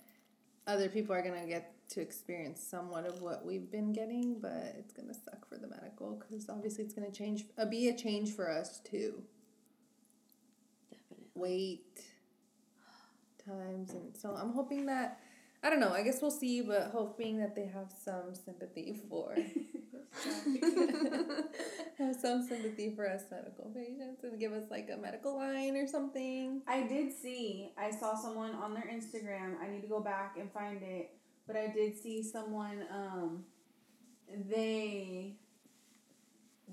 other 0.66 0.90
people 0.90 1.14
are 1.14 1.22
gonna 1.22 1.48
get 1.48 1.74
to 1.90 2.02
experience 2.02 2.62
somewhat 2.62 3.06
of 3.06 3.22
what 3.22 3.46
we've 3.46 3.72
been 3.72 3.92
getting. 3.94 4.40
But 4.40 4.76
it's 4.78 4.94
gonna 4.94 5.14
suck 5.14 5.48
for 5.48 5.58
the 5.58 5.68
medical 5.68 6.16
because 6.16 6.50
obviously 6.50 6.86
it's 6.86 6.94
gonna 6.94 7.12
change, 7.12 7.46
uh, 7.58 7.66
be 7.66 7.90
a 7.90 7.96
change 7.96 8.34
for 8.34 8.50
us 8.50 8.80
too. 8.80 9.22
Definitely. 10.90 11.28
Wait 11.36 12.02
times, 13.48 13.92
and 13.92 14.16
so 14.16 14.36
I'm 14.36 14.52
hoping 14.52 14.86
that. 14.88 15.20
I 15.64 15.70
don't 15.70 15.80
know. 15.80 15.92
I 15.92 16.04
guess 16.04 16.22
we'll 16.22 16.32
see, 16.32 16.62
but 16.62 16.92
hoping 16.92 17.40
that 17.40 17.56
they 17.56 17.66
have 17.66 17.92
some 18.04 18.36
sympathy 18.36 19.00
for 19.10 19.36
have 21.98 22.16
some 22.16 22.48
sympathy 22.48 22.94
for 22.96 23.10
us 23.10 23.24
medical 23.30 23.72
patients 23.76 24.24
and 24.24 24.40
give 24.40 24.54
us 24.54 24.64
like 24.70 24.90
a 24.94 24.98
medical 24.98 25.36
line 25.36 25.76
or 25.76 25.88
something. 25.88 26.62
I 26.68 26.84
did 26.84 27.12
see. 27.12 27.72
I 27.78 27.92
saw 27.92 28.16
someone 28.16 28.54
on 28.56 28.74
their 28.74 28.90
Instagram. 28.92 29.60
I 29.62 29.70
need 29.70 29.82
to 29.82 29.88
go 29.88 30.00
back 30.00 30.38
and 30.40 30.52
find 30.52 30.82
it, 30.82 31.12
but 31.46 31.56
I 31.56 31.68
did 31.68 31.98
see 31.98 32.24
someone. 32.24 32.84
Um, 32.92 33.44
they 34.50 35.36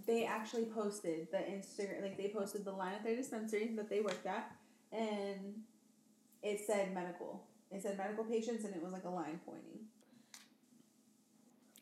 they 0.06 0.24
actually 0.24 0.66
posted 0.66 1.28
the 1.30 1.38
Instagram, 1.38 2.02
like 2.02 2.16
they 2.16 2.28
posted 2.28 2.64
the 2.64 2.72
line 2.72 2.94
at 2.94 3.04
their 3.04 3.16
dispensary 3.16 3.72
that 3.76 3.88
they 3.88 4.00
worked 4.00 4.26
at, 4.26 4.50
and 4.92 5.62
it 6.42 6.60
said 6.66 6.92
medical. 6.94 7.44
It 7.74 7.82
said 7.82 7.98
medical 7.98 8.24
patients, 8.24 8.64
and 8.64 8.74
it 8.74 8.82
was 8.82 8.92
like 8.92 9.04
a 9.04 9.10
line 9.10 9.40
pointing. 9.44 9.80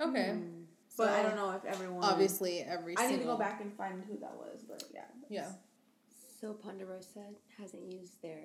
Okay. 0.00 0.30
Mm. 0.34 0.64
But 0.96 1.11
I 1.11 1.22
don't 1.22 1.37
know 1.37 1.50
if 1.52 1.64
everyone. 1.64 2.04
Obviously, 2.04 2.61
every 2.61 2.94
I 2.99 3.08
need 3.11 3.18
to 3.18 3.25
go 3.25 3.37
back 3.37 3.61
and 3.61 3.72
find 3.75 4.02
who 4.08 4.18
that 4.18 4.34
was, 4.37 4.62
but 4.66 4.82
yeah. 4.92 5.04
Yeah. 5.28 5.49
So 6.40 6.52
Ponderosa 6.54 7.25
hasn't 7.58 7.90
used 7.90 8.20
their 8.22 8.42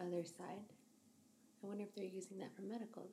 other 0.00 0.24
side. 0.24 0.64
I 1.62 1.66
wonder 1.66 1.84
if 1.84 1.94
they're 1.94 2.04
using 2.04 2.38
that 2.38 2.54
for 2.54 2.62
medical. 2.62 3.08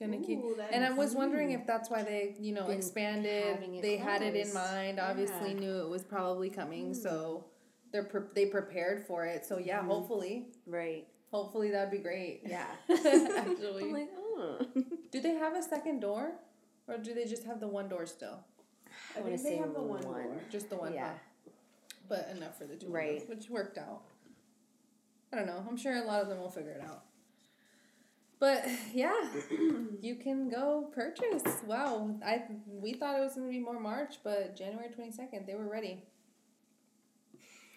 Then. 0.00 0.10
Gonna 0.10 0.26
keep. 0.26 0.40
Ooh, 0.40 0.54
that 0.56 0.72
And 0.72 0.84
I 0.84 0.90
was 0.90 1.14
wondering 1.14 1.52
if 1.52 1.66
that's 1.66 1.88
why 1.88 2.02
they, 2.02 2.34
you 2.40 2.52
know, 2.52 2.66
expanded. 2.68 3.44
having 3.54 3.76
it 3.76 3.82
They 3.82 3.96
had 3.96 4.22
it 4.22 4.34
in 4.34 4.52
mind. 4.52 4.98
Obviously, 4.98 5.52
Yeah. 5.52 5.60
knew 5.60 5.78
it 5.82 5.88
was 5.88 6.02
probably 6.02 6.50
coming, 6.50 6.92
so 6.94 7.44
they're 7.92 8.04
pre- 8.04 8.28
they 8.34 8.46
prepared 8.46 9.06
for 9.06 9.24
it. 9.24 9.46
So 9.46 9.58
yeah, 9.58 9.80
Mhm. 9.80 9.86
hopefully, 9.86 10.52
Right. 10.66 11.06
Hopefully 11.34 11.70
that'd 11.72 11.90
be 11.90 11.98
great. 11.98 12.42
Yeah. 12.46 12.66
Actually, 12.90 13.84
I'm 13.84 13.92
like, 13.92 14.10
oh. 14.16 14.58
do 15.10 15.20
they 15.20 15.34
have 15.34 15.54
a 15.56 15.62
second 15.62 15.98
door, 16.00 16.32
or 16.86 16.96
do 16.98 17.12
they 17.12 17.24
just 17.24 17.42
have 17.44 17.58
the 17.58 17.66
one 17.66 17.88
door 17.88 18.06
still? 18.06 18.38
I 19.16 19.18
I 19.18 19.22
wanna 19.22 19.36
think 19.36 19.48
they 19.48 19.56
have 19.56 19.74
the 19.74 19.80
one, 19.82 20.02
one. 20.02 20.14
door. 20.22 20.40
Just 20.50 20.70
the 20.70 20.76
one. 20.76 20.94
Yeah. 20.94 21.08
huh? 21.08 21.50
But 22.08 22.28
enough 22.36 22.56
for 22.56 22.66
the 22.66 22.76
two 22.76 22.88
Right. 22.88 23.18
windows, 23.18 23.28
which 23.28 23.50
worked 23.50 23.78
out. 23.78 24.02
I 25.32 25.36
don't 25.36 25.46
know. 25.46 25.64
I'm 25.68 25.76
sure 25.76 25.96
a 25.96 26.04
lot 26.06 26.22
of 26.22 26.28
them 26.28 26.38
will 26.38 26.50
figure 26.50 26.70
it 26.72 26.82
out. 26.88 27.02
But 28.38 28.64
yeah, 28.92 29.20
you 30.00 30.14
can 30.16 30.48
go 30.48 30.88
purchase. 30.94 31.42
Wow, 31.66 32.14
I 32.24 32.42
we 32.68 32.92
thought 32.92 33.18
it 33.18 33.22
was 33.22 33.34
gonna 33.34 33.48
be 33.48 33.58
more 33.58 33.80
March, 33.80 34.16
but 34.22 34.54
January 34.56 34.90
twenty 34.94 35.10
second 35.10 35.46
they 35.46 35.54
were 35.54 35.68
ready. 35.68 36.04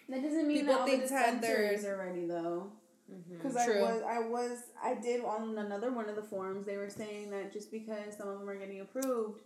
That 0.09 0.21
doesn't 0.21 0.47
mean 0.47 0.57
People 0.59 0.73
that 0.73 0.79
all 0.81 0.85
the 0.87 0.97
think 0.97 1.09
had 1.09 1.41
their- 1.41 1.73
are 1.87 1.97
ready 2.05 2.25
though. 2.27 2.71
Mhm. 3.11 3.37
Because 3.37 3.55
I 3.55 3.67
was, 3.81 4.03
I 4.05 4.19
was, 4.19 4.59
I 4.83 4.93
did 4.95 5.23
on 5.23 5.57
another 5.57 5.91
one 5.91 6.09
of 6.09 6.15
the 6.15 6.21
forums. 6.23 6.65
They 6.65 6.77
were 6.77 6.89
saying 6.89 7.29
that 7.31 7.53
just 7.53 7.71
because 7.71 8.17
some 8.17 8.27
of 8.27 8.39
them 8.39 8.49
are 8.49 8.55
getting 8.55 8.81
approved, 8.81 9.41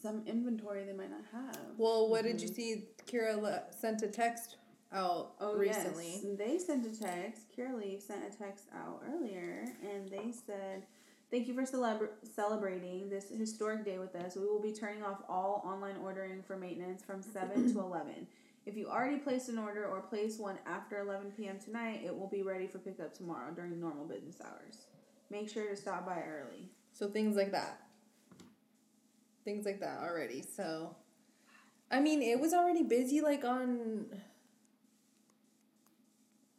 some 0.00 0.22
inventory 0.26 0.84
they 0.84 0.92
might 0.92 1.10
not 1.10 1.24
have. 1.32 1.58
Well, 1.76 2.08
what 2.08 2.22
did 2.24 2.40
you 2.40 2.48
see? 2.48 2.84
Kira 3.06 3.40
le- 3.40 3.62
sent 3.76 4.02
a 4.02 4.08
text 4.08 4.56
out 4.92 5.32
Oh 5.40 5.56
recently. 5.56 6.20
yes, 6.22 6.24
they 6.38 6.58
sent 6.58 6.86
a 6.86 6.98
text. 6.98 7.42
Curaleaf 7.56 8.00
sent 8.02 8.22
a 8.24 8.36
text 8.36 8.66
out 8.74 9.02
earlier, 9.12 9.64
and 9.82 10.08
they 10.08 10.32
said, 10.46 10.84
"Thank 11.30 11.46
you 11.48 11.54
for 11.54 11.62
celebra- 11.62 12.08
celebrating 12.34 13.08
this 13.10 13.28
historic 13.28 13.84
day 13.84 13.98
with 13.98 14.14
us. 14.14 14.36
We 14.36 14.46
will 14.46 14.60
be 14.62 14.72
turning 14.72 15.02
off 15.02 15.22
all 15.28 15.62
online 15.66 15.96
ordering 16.02 16.42
for 16.42 16.56
maintenance 16.56 17.02
from 17.02 17.22
seven 17.22 17.72
to 17.72 17.80
eleven. 17.84 18.26
If 18.68 18.76
you 18.76 18.86
already 18.88 19.16
placed 19.16 19.48
an 19.48 19.56
order 19.56 19.86
or 19.86 20.02
place 20.02 20.38
one 20.38 20.58
after 20.66 21.00
eleven 21.00 21.32
p.m. 21.32 21.58
tonight, 21.58 22.02
it 22.04 22.14
will 22.14 22.28
be 22.28 22.42
ready 22.42 22.66
for 22.66 22.78
pickup 22.78 23.14
tomorrow 23.14 23.50
during 23.56 23.80
normal 23.80 24.04
business 24.04 24.36
hours. 24.44 24.84
Make 25.30 25.48
sure 25.48 25.66
to 25.70 25.74
stop 25.74 26.04
by 26.04 26.22
early." 26.22 26.68
So 26.92 27.08
things 27.08 27.34
like 27.34 27.50
that. 27.52 27.80
Things 29.42 29.64
like 29.64 29.80
that 29.80 30.00
already. 30.02 30.42
So, 30.42 30.94
I 31.90 32.00
mean, 32.00 32.20
it 32.20 32.38
was 32.38 32.52
already 32.52 32.82
busy 32.82 33.22
like 33.22 33.42
on 33.42 34.04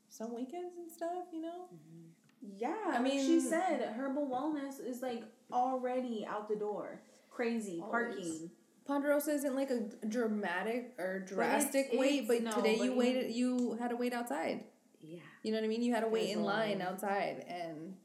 some 0.09 0.33
weekends 0.33 0.77
and 0.77 0.91
stuff, 0.91 1.25
you 1.31 1.41
know? 1.41 1.67
Mm-hmm. 1.71 2.55
Yeah, 2.57 2.75
I 2.87 2.99
mean- 2.99 3.23
she 3.23 3.39
said 3.39 3.93
herbal 3.95 4.27
wellness 4.27 4.83
is 4.83 5.03
like 5.03 5.25
already 5.53 6.25
out 6.27 6.49
the 6.49 6.55
door. 6.55 7.01
Crazy 7.29 7.79
Always. 7.83 8.15
parking. 8.15 8.51
Ponderosa 8.89 9.31
isn't 9.31 9.55
like 9.55 9.69
a 9.69 9.81
dramatic 10.07 10.95
or 10.97 11.19
drastic 11.19 11.85
it's- 11.87 11.99
wait, 11.99 12.27
but 12.27 12.41
no, 12.41 12.51
today 12.51 12.75
but 12.77 12.85
you 12.85 12.91
you- 12.93 12.97
waited. 12.97 13.31
You 13.31 13.73
had 13.79 13.89
to 13.91 13.95
wait 13.95 14.13
outside. 14.13 14.63
Yeah. 14.99 15.19
You 15.43 15.51
know 15.51 15.59
what 15.59 15.63
I 15.65 15.67
mean? 15.67 15.83
You 15.83 15.93
had 15.93 16.01
to 16.01 16.07
wait 16.09 16.29
in 16.31 16.43
line 16.43 16.79
line. 16.79 16.81
outside, 16.81 17.45
and 17.47 17.95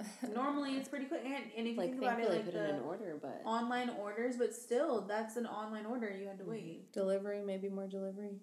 Normally, 0.34 0.76
it's 0.76 0.88
pretty 0.88 1.04
quick, 1.06 1.22
and, 1.24 1.34
and 1.56 1.66
if 1.68 1.74
you 1.74 1.78
Like 1.80 1.90
think 1.92 2.02
about 2.02 2.20
it, 2.20 2.28
like 2.28 2.44
put 2.44 2.54
in 2.54 2.62
the 2.64 2.74
an 2.74 2.80
order, 2.82 3.16
but 3.22 3.40
online 3.46 3.90
orders, 3.90 4.36
but 4.36 4.52
still, 4.52 5.02
that's 5.02 5.36
an 5.36 5.46
online 5.46 5.86
order. 5.86 6.10
You 6.10 6.26
had 6.26 6.38
to 6.40 6.44
wait. 6.44 6.64
Mm-hmm. 6.64 6.92
delivery, 6.92 7.40
maybe 7.42 7.68
more 7.68 7.86
delivery. 7.86 8.40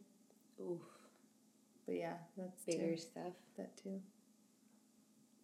oof, 0.62 0.80
But 1.86 1.96
yeah, 1.96 2.14
that's 2.38 2.64
bigger 2.64 2.92
too. 2.96 2.98
stuff. 3.02 3.34
That 3.58 3.76
too. 3.78 4.00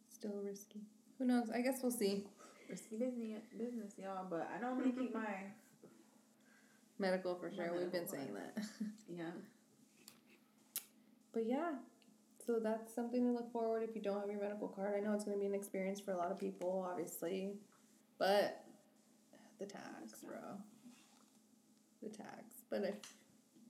Still 0.10 0.40
risky. 0.44 0.80
Who 1.20 1.26
knows? 1.26 1.50
I 1.54 1.60
guess 1.62 1.80
we'll 1.84 1.92
see. 1.92 2.26
Risky 2.70 2.98
business, 2.98 3.44
business, 3.58 3.94
y'all. 3.98 4.26
But 4.30 4.50
I 4.54 4.62
know 4.62 4.72
I'm 4.72 4.80
gonna 4.80 4.92
keep 4.92 5.14
my 5.14 5.28
Medical 7.00 7.36
for 7.36 7.52
sure. 7.52 7.72
We've 7.74 7.92
been 7.92 8.02
medical 8.02 8.18
saying 8.18 8.34
that. 8.34 8.64
yeah. 9.16 9.30
But 11.32 11.46
yeah, 11.46 11.74
so 12.44 12.60
that's 12.60 12.94
something 12.96 13.24
to 13.24 13.32
look 13.32 13.52
forward 13.52 13.84
if 13.88 13.96
you 13.96 14.02
don't 14.02 14.20
have 14.20 14.30
your 14.30 14.42
medical 14.42 14.68
card. 14.68 14.96
I 14.98 15.00
know 15.02 15.14
it's 15.14 15.24
going 15.24 15.38
to 15.38 15.40
be 15.40 15.46
an 15.46 15.54
experience 15.54 16.00
for 16.00 16.14
a 16.14 16.18
lot 16.18 16.32
of 16.32 16.40
people, 16.40 16.88
obviously, 16.90 17.52
but 18.18 18.64
the 19.60 19.68
tax, 19.68 20.24
bro. 20.26 20.40
The 22.02 22.10
tax. 22.10 22.42
But 22.72 22.84
if 22.84 22.96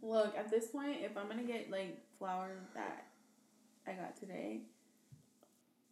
Look, 0.02 0.38
at 0.38 0.50
this 0.50 0.68
point, 0.68 0.98
if 1.02 1.18
I'm 1.18 1.28
gonna 1.28 1.44
get 1.44 1.72
like 1.72 2.00
flour 2.20 2.52
that 2.76 3.08
I 3.88 3.94
got 3.94 4.16
today, 4.16 4.62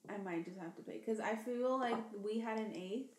I 0.09 0.17
might 0.23 0.45
just 0.45 0.57
have 0.59 0.75
to 0.77 0.81
pay 0.81 0.97
because 0.99 1.19
I 1.19 1.35
feel 1.35 1.77
like 1.79 1.97
we 2.23 2.39
had 2.39 2.57
an 2.59 2.73
eighth. 2.75 3.11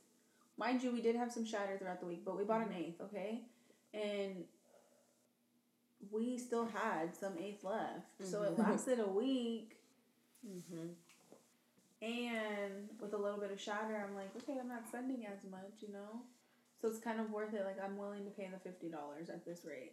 Mind 0.59 0.83
you, 0.83 0.91
we 0.91 1.03
did 1.03 1.17
have 1.17 1.31
some 1.33 1.45
shatter 1.45 1.77
throughout 1.79 2.01
the 2.01 2.07
week, 2.07 2.25
but 2.25 2.37
we 2.37 2.45
bought 2.45 2.63
an 2.67 2.73
eighth, 2.75 3.01
okay, 3.03 3.43
and 3.93 4.45
we 6.11 6.39
still 6.39 6.65
had 6.67 7.15
some 7.15 7.35
eighth 7.39 7.63
left, 7.65 8.25
so 8.25 8.43
it 8.43 8.57
Mhm. 8.57 8.59
lasted 8.71 9.01
a 9.01 9.07
week. 9.07 9.77
Mm-hmm. 10.47 10.89
And 12.03 12.89
with 13.01 13.13
a 13.15 13.17
little 13.17 13.39
bit 13.41 13.51
of 13.51 13.61
shatter, 13.61 13.97
I'm 13.97 14.15
like, 14.15 14.31
okay, 14.37 14.59
I'm 14.61 14.69
not 14.69 14.87
spending 14.87 15.27
as 15.27 15.45
much, 15.51 15.81
you 15.81 15.93
know. 15.93 16.23
So 16.81 16.89
it's 16.89 16.99
kind 17.01 17.21
of 17.21 17.31
worth 17.31 17.55
it. 17.55 17.65
Like 17.65 17.83
I'm 17.83 17.97
willing 17.97 18.25
to 18.25 18.31
pay 18.31 18.49
the 18.53 18.59
fifty 18.59 18.89
dollars 18.91 19.29
at 19.31 19.45
this 19.47 19.65
rate. 19.65 19.93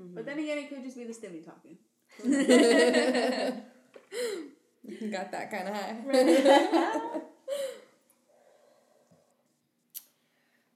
Mm-hmm. 0.00 0.14
But 0.14 0.26
then 0.26 0.38
again, 0.38 0.58
it 0.58 0.68
could 0.68 0.82
just 0.84 0.96
be 0.96 1.04
the 1.04 1.12
stimmy 1.14 1.44
talking. 1.44 1.78
got 5.10 5.32
that 5.32 5.50
kind 5.50 5.68
of 5.68 5.74
high. 5.74 5.96
Right. 6.06 7.22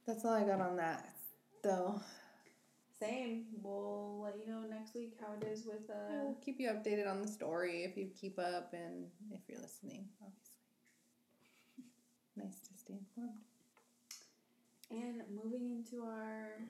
that's 0.07 0.25
all 0.25 0.33
I 0.33 0.45
got 0.45 0.61
on 0.61 0.77
that, 0.77 1.15
though. 1.63 2.01
Same. 2.99 3.47
We'll 3.63 4.21
let 4.23 4.35
you 4.39 4.47
know 4.53 4.63
next 4.69 4.95
week 4.95 5.17
how 5.21 5.33
it 5.41 5.47
is 5.47 5.65
with 5.65 5.89
uh. 5.89 6.13
I'll 6.13 6.37
keep 6.45 6.61
you 6.61 6.69
updated 6.69 7.09
on 7.11 7.23
the 7.23 7.29
story 7.29 7.85
if 7.85 7.97
you 7.97 8.11
keep 8.21 8.39
up 8.39 8.75
and 8.75 9.07
if 9.31 9.41
you're 9.49 9.61
listening, 9.61 10.09
obviously. 10.21 10.51
Nice 12.37 12.61
to 12.61 12.79
stay 12.79 12.95
informed. 12.95 13.41
And 14.91 15.23
moving 15.33 15.71
into 15.71 16.05
our 16.05 16.61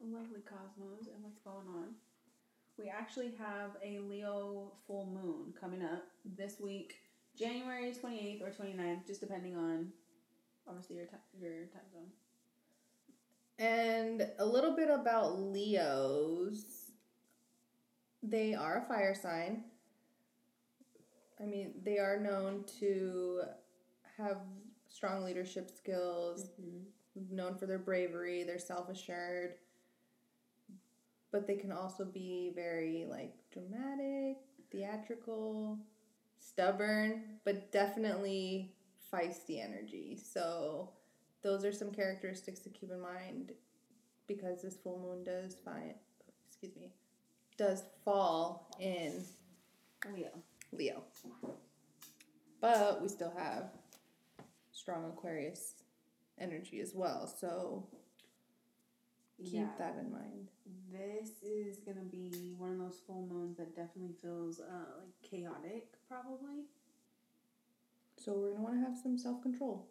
lovely 0.00 0.40
cosmos 0.40 1.06
and 1.12 1.22
what's 1.22 1.38
going 1.40 1.68
on, 1.68 1.94
we 2.78 2.88
actually 2.88 3.32
have 3.38 3.72
a 3.84 3.98
Leo 3.98 4.72
full 4.86 5.06
moon 5.06 5.52
coming 5.60 5.82
up 5.82 6.04
this 6.36 6.60
week, 6.60 6.96
January 7.36 7.92
28th 7.92 8.42
or 8.42 8.50
29th, 8.50 9.06
just 9.06 9.20
depending 9.20 9.56
on 9.56 9.88
obviously 10.68 10.96
your 10.96 11.06
time 11.06 11.20
your 11.40 11.66
time 11.66 11.82
zone. 11.92 12.10
And 13.58 14.28
a 14.38 14.46
little 14.46 14.76
bit 14.76 14.88
about 14.88 15.38
Leos. 15.38 16.92
They 18.22 18.54
are 18.54 18.78
a 18.78 18.84
fire 18.84 19.14
sign. 19.14 19.64
I 21.40 21.44
mean, 21.44 21.74
they 21.84 21.98
are 21.98 22.18
known 22.18 22.64
to 22.80 23.42
have 24.16 24.38
strong 24.88 25.24
leadership 25.24 25.70
skills, 25.70 26.50
mm-hmm. 26.60 27.36
known 27.36 27.56
for 27.56 27.66
their 27.66 27.78
bravery, 27.78 28.44
they're 28.44 28.58
self 28.58 28.88
assured. 28.88 29.54
But 31.30 31.46
they 31.46 31.56
can 31.56 31.72
also 31.72 32.04
be 32.04 32.52
very 32.54 33.06
like 33.08 33.34
dramatic, 33.52 34.38
theatrical, 34.70 35.78
stubborn, 36.38 37.22
but 37.44 37.70
definitely 37.70 38.72
feisty 39.12 39.62
energy. 39.62 40.18
So 40.22 40.90
those 41.42 41.64
are 41.64 41.72
some 41.72 41.90
characteristics 41.90 42.60
to 42.60 42.70
keep 42.70 42.90
in 42.90 43.00
mind 43.00 43.52
because 44.26 44.62
this 44.62 44.76
full 44.76 44.98
moon 44.98 45.24
does 45.24 45.56
find 45.64 45.94
excuse 46.48 46.76
me 46.76 46.92
does 47.58 47.82
fall 48.04 48.70
in 48.78 49.24
Leo. 50.14 50.30
Leo. 50.72 51.02
But 52.60 53.02
we 53.02 53.08
still 53.08 53.32
have 53.36 53.70
strong 54.72 55.04
Aquarius 55.06 55.74
energy 56.40 56.80
as 56.80 56.94
well. 56.94 57.26
So 57.26 57.88
keep 59.44 59.54
Yeah. 59.54 59.74
that 59.78 59.96
in 59.96 60.10
mind. 60.10 60.50
This 60.90 61.42
is 61.42 61.78
gonna 61.78 62.02
be 62.02 62.54
one 62.58 62.72
of 62.72 62.78
those 62.78 63.00
full 63.00 63.26
moons 63.26 63.56
that 63.58 63.74
definitely 63.74 64.14
feels 64.14 64.60
uh, 64.60 64.84
like 64.98 65.22
chaotic, 65.22 65.96
probably. 66.08 66.64
So 68.16 68.32
we're 68.32 68.50
gonna 68.52 68.64
want 68.64 68.74
to 68.76 68.80
have 68.80 68.96
some 68.96 69.16
self 69.18 69.42
control. 69.42 69.86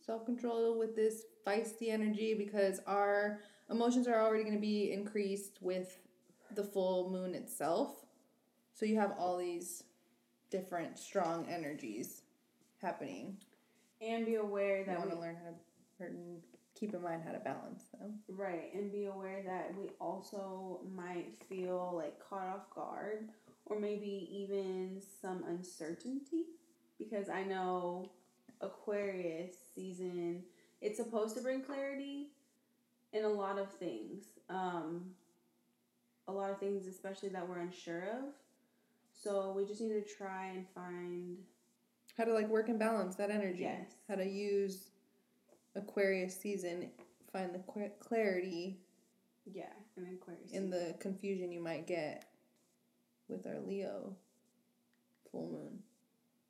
Self 0.00 0.24
control 0.24 0.78
with 0.78 0.94
this 0.96 1.24
feisty 1.46 1.88
energy 1.90 2.34
because 2.34 2.80
our 2.86 3.40
emotions 3.70 4.06
are 4.08 4.20
already 4.20 4.44
gonna 4.44 4.58
be 4.58 4.92
increased 4.92 5.58
with 5.60 5.98
the 6.54 6.62
full 6.64 7.10
moon 7.10 7.34
itself. 7.34 8.06
So 8.72 8.86
you 8.86 8.98
have 8.98 9.14
all 9.18 9.36
these 9.36 9.84
different 10.50 10.98
strong 10.98 11.46
energies 11.48 12.22
happening. 12.80 13.36
And 14.00 14.26
be 14.26 14.36
aware 14.36 14.84
that 14.84 14.92
You 14.92 14.98
want 14.98 15.10
to 15.10 15.18
learn 15.18 15.36
how 15.36 15.50
to 15.50 16.10
keep 16.78 16.94
in 16.94 17.02
mind 17.02 17.22
how 17.24 17.32
to 17.32 17.38
balance 17.38 17.84
them. 17.98 18.20
right, 18.28 18.72
and 18.74 18.92
be 18.92 19.06
aware 19.06 19.42
that 19.44 19.74
we 19.76 19.90
also 20.00 20.80
might 20.94 21.32
feel 21.48 21.92
like 21.96 22.18
caught 22.28 22.46
off 22.46 22.70
guard, 22.74 23.28
or 23.64 23.80
maybe 23.80 24.28
even 24.30 25.00
some 25.20 25.44
uncertainty, 25.48 26.44
because 26.98 27.28
I 27.28 27.42
know 27.42 28.10
Aquarius 28.60 29.54
season 29.74 30.42
it's 30.80 30.98
supposed 30.98 31.34
to 31.36 31.42
bring 31.42 31.62
clarity 31.62 32.28
in 33.12 33.24
a 33.24 33.28
lot 33.28 33.58
of 33.58 33.72
things. 33.72 34.24
Um, 34.48 35.14
a 36.28 36.32
lot 36.32 36.50
of 36.50 36.58
things, 36.58 36.86
especially 36.86 37.28
that 37.30 37.48
we're 37.48 37.60
unsure 37.60 38.02
of. 38.02 38.24
So 39.12 39.52
we 39.56 39.64
just 39.64 39.80
need 39.80 39.88
to 39.88 40.02
try 40.02 40.48
and 40.54 40.66
find 40.74 41.38
How 42.18 42.24
to 42.24 42.34
like 42.34 42.48
work 42.48 42.68
and 42.68 42.78
balance 42.78 43.16
that 43.16 43.30
energy. 43.30 43.62
Yes. 43.62 43.92
How 44.08 44.16
to 44.16 44.28
use 44.28 44.90
Aquarius 45.76 46.38
season, 46.38 46.90
find 47.32 47.54
the 47.54 47.58
qu- 47.60 47.90
clarity 48.00 48.78
yeah, 49.52 49.66
an 49.96 50.08
Aquarius 50.20 50.50
in 50.52 50.70
the 50.70 50.94
confusion 50.98 51.52
you 51.52 51.60
might 51.60 51.86
get 51.86 52.24
with 53.28 53.46
our 53.46 53.60
Leo 53.60 54.16
full 55.30 55.48
moon 55.52 55.78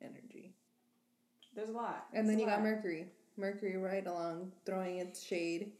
energy. 0.01 0.53
There's 1.55 1.69
a 1.69 1.73
lot. 1.73 2.07
And 2.13 2.27
then 2.27 2.39
you 2.39 2.45
a 2.45 2.49
got. 2.49 2.61
Mercury. 2.63 3.07
Mercury 3.35 3.77
right 3.77 4.05
along, 4.07 4.51
throwing 4.65 4.97
its 4.97 5.23
shade. 5.23 5.71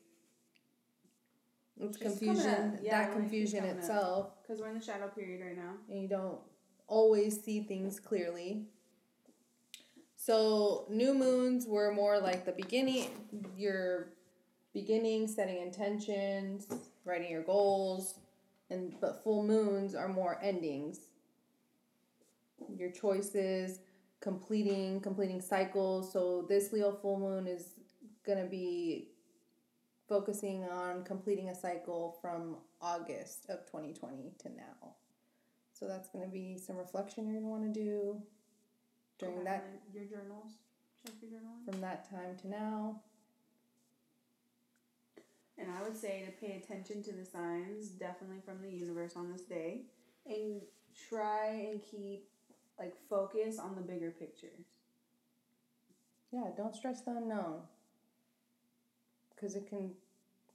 It's 1.79 1.97
She's 1.97 2.07
confusion. 2.07 2.79
Yeah, 2.81 3.03
that 3.07 3.13
confusion 3.13 3.63
itself, 3.63 4.31
Because 4.41 4.59
we're 4.61 4.69
in 4.69 4.77
the 4.79 4.83
shadow 4.83 5.07
period 5.07 5.41
right 5.43 5.57
now. 5.57 5.73
and 5.89 6.01
you 6.01 6.07
don't 6.07 6.39
always 6.87 7.41
see 7.43 7.61
things 7.61 7.99
clearly. 7.99 8.65
So 10.27 10.83
new 10.89 11.13
moons 11.13 11.67
were 11.67 11.93
more 11.93 12.19
like 12.19 12.43
the 12.43 12.51
beginning, 12.51 13.11
your 13.55 14.09
beginning, 14.73 15.25
setting 15.25 15.61
intentions, 15.61 16.67
writing 17.05 17.31
your 17.31 17.43
goals, 17.43 18.15
and 18.69 18.93
but 18.99 19.23
full 19.23 19.41
moons 19.41 19.95
are 19.95 20.09
more 20.09 20.37
endings. 20.43 20.99
Your 22.75 22.91
choices, 22.91 23.79
completing 24.19 24.99
completing 24.99 25.39
cycles. 25.39 26.11
So 26.11 26.45
this 26.49 26.73
Leo 26.73 26.91
full 26.91 27.17
moon 27.17 27.47
is 27.47 27.69
gonna 28.25 28.47
be 28.47 29.11
focusing 30.09 30.65
on 30.65 31.05
completing 31.05 31.47
a 31.47 31.55
cycle 31.55 32.17
from 32.21 32.57
August 32.81 33.45
of 33.47 33.65
2020 33.65 34.33
to 34.39 34.49
now. 34.49 34.95
So 35.71 35.87
that's 35.87 36.09
to 36.25 36.29
be 36.29 36.57
some 36.57 36.75
reflection 36.75 37.29
you're 37.29 37.39
to 37.39 37.47
want 37.47 37.73
to 37.73 37.79
do 37.79 38.21
during 39.19 39.35
Okay, 39.35 39.43
that 39.45 39.81
Your 39.93 40.05
journals. 40.05 40.51
Check 41.05 41.15
your 41.21 41.31
journal. 41.31 41.53
from 41.65 41.81
that 41.81 42.09
time 42.09 42.35
to 42.41 42.47
now. 42.47 43.01
And 45.57 45.67
I 45.71 45.81
would 45.83 45.97
say 45.97 46.23
to 46.25 46.31
pay 46.45 46.61
attention 46.63 47.01
to 47.03 47.11
the 47.11 47.25
signs, 47.25 47.89
definitely 47.89 48.41
from 48.45 48.61
the 48.61 48.69
universe 48.69 49.15
on 49.15 49.31
this 49.31 49.41
day, 49.41 49.81
and 50.27 50.61
try 51.09 51.69
and 51.71 51.81
keep 51.81 52.27
like 52.77 52.95
focus 53.09 53.57
on 53.57 53.75
the 53.75 53.81
bigger 53.81 54.11
picture. 54.11 54.53
Yeah, 56.31 56.49
don't 56.55 56.75
stress 56.75 57.01
the 57.01 57.11
unknown 57.11 57.61
because 59.33 59.55
it 59.55 59.67
can 59.67 59.91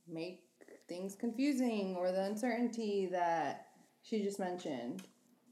make 0.07 0.43
things 0.89 1.15
confusing 1.15 1.97
or 1.97 2.13
the 2.13 2.25
uncertainty 2.25 3.09
that 3.11 3.69
she 4.03 4.23
just 4.23 4.39
mentioned. 4.39 5.03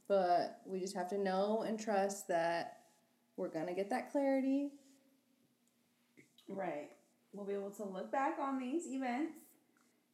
But 0.08 0.60
we 0.66 0.80
just 0.80 0.94
have 0.96 1.08
to 1.10 1.18
know 1.18 1.64
and 1.66 1.78
trust 1.78 2.28
that 2.28 2.79
we're 3.40 3.48
going 3.48 3.66
to 3.66 3.72
get 3.72 3.88
that 3.88 4.12
clarity. 4.12 4.68
Right. 6.46 6.90
We'll 7.32 7.46
be 7.46 7.54
able 7.54 7.70
to 7.70 7.84
look 7.84 8.12
back 8.12 8.36
on 8.38 8.58
these 8.58 8.86
events, 8.86 9.32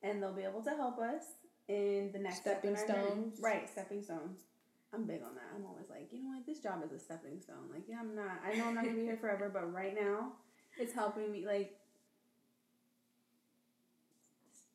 and 0.03 0.23
they'll 0.23 0.33
be 0.33 0.45
able 0.45 0.63
to 0.63 0.71
help 0.71 0.99
us 0.99 1.25
in 1.67 2.11
the 2.13 2.21
next 2.21 2.43
Stepping 2.43 2.77
journey. 2.77 2.87
stones. 2.87 3.39
Right, 3.43 3.69
stepping 3.69 4.03
stones. 4.03 4.43
I'm 4.95 5.05
big 5.07 5.23
on 5.23 5.35
that. 5.35 5.51
I'm 5.57 5.67
always 5.67 5.87
like, 5.91 6.09
you 6.13 6.23
know 6.23 6.31
what, 6.37 6.47
this 6.47 6.61
job 6.61 6.83
is 6.85 6.93
a 6.93 6.99
stepping 6.99 7.41
stone. 7.41 7.69
Like, 7.73 7.83
yeah, 7.89 7.97
I'm 8.01 8.15
not. 8.15 8.41
I 8.47 8.55
know 8.57 8.67
I'm 8.67 8.75
not 8.75 8.85
gonna 8.85 8.97
be 8.97 9.03
here 9.03 9.17
forever, 9.17 9.51
but 9.53 9.73
right 9.73 9.95
now, 10.01 10.33
it's 10.79 10.93
helping 10.93 11.33
me. 11.33 11.45
Like, 11.45 11.77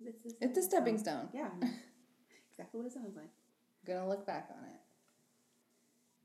it's 0.04 0.26
a 0.26 0.30
It's 0.46 0.58
a 0.58 0.62
stepping 0.64 0.98
stone. 0.98 1.30
Yeah, 1.34 1.50
exactly 2.52 2.80
what 2.82 2.88
it 2.88 2.94
sounds 2.94 3.16
like. 3.16 3.30
Gonna 3.88 4.10
look 4.10 4.26
back 4.28 4.50
on 4.52 4.66
it. 4.66 4.80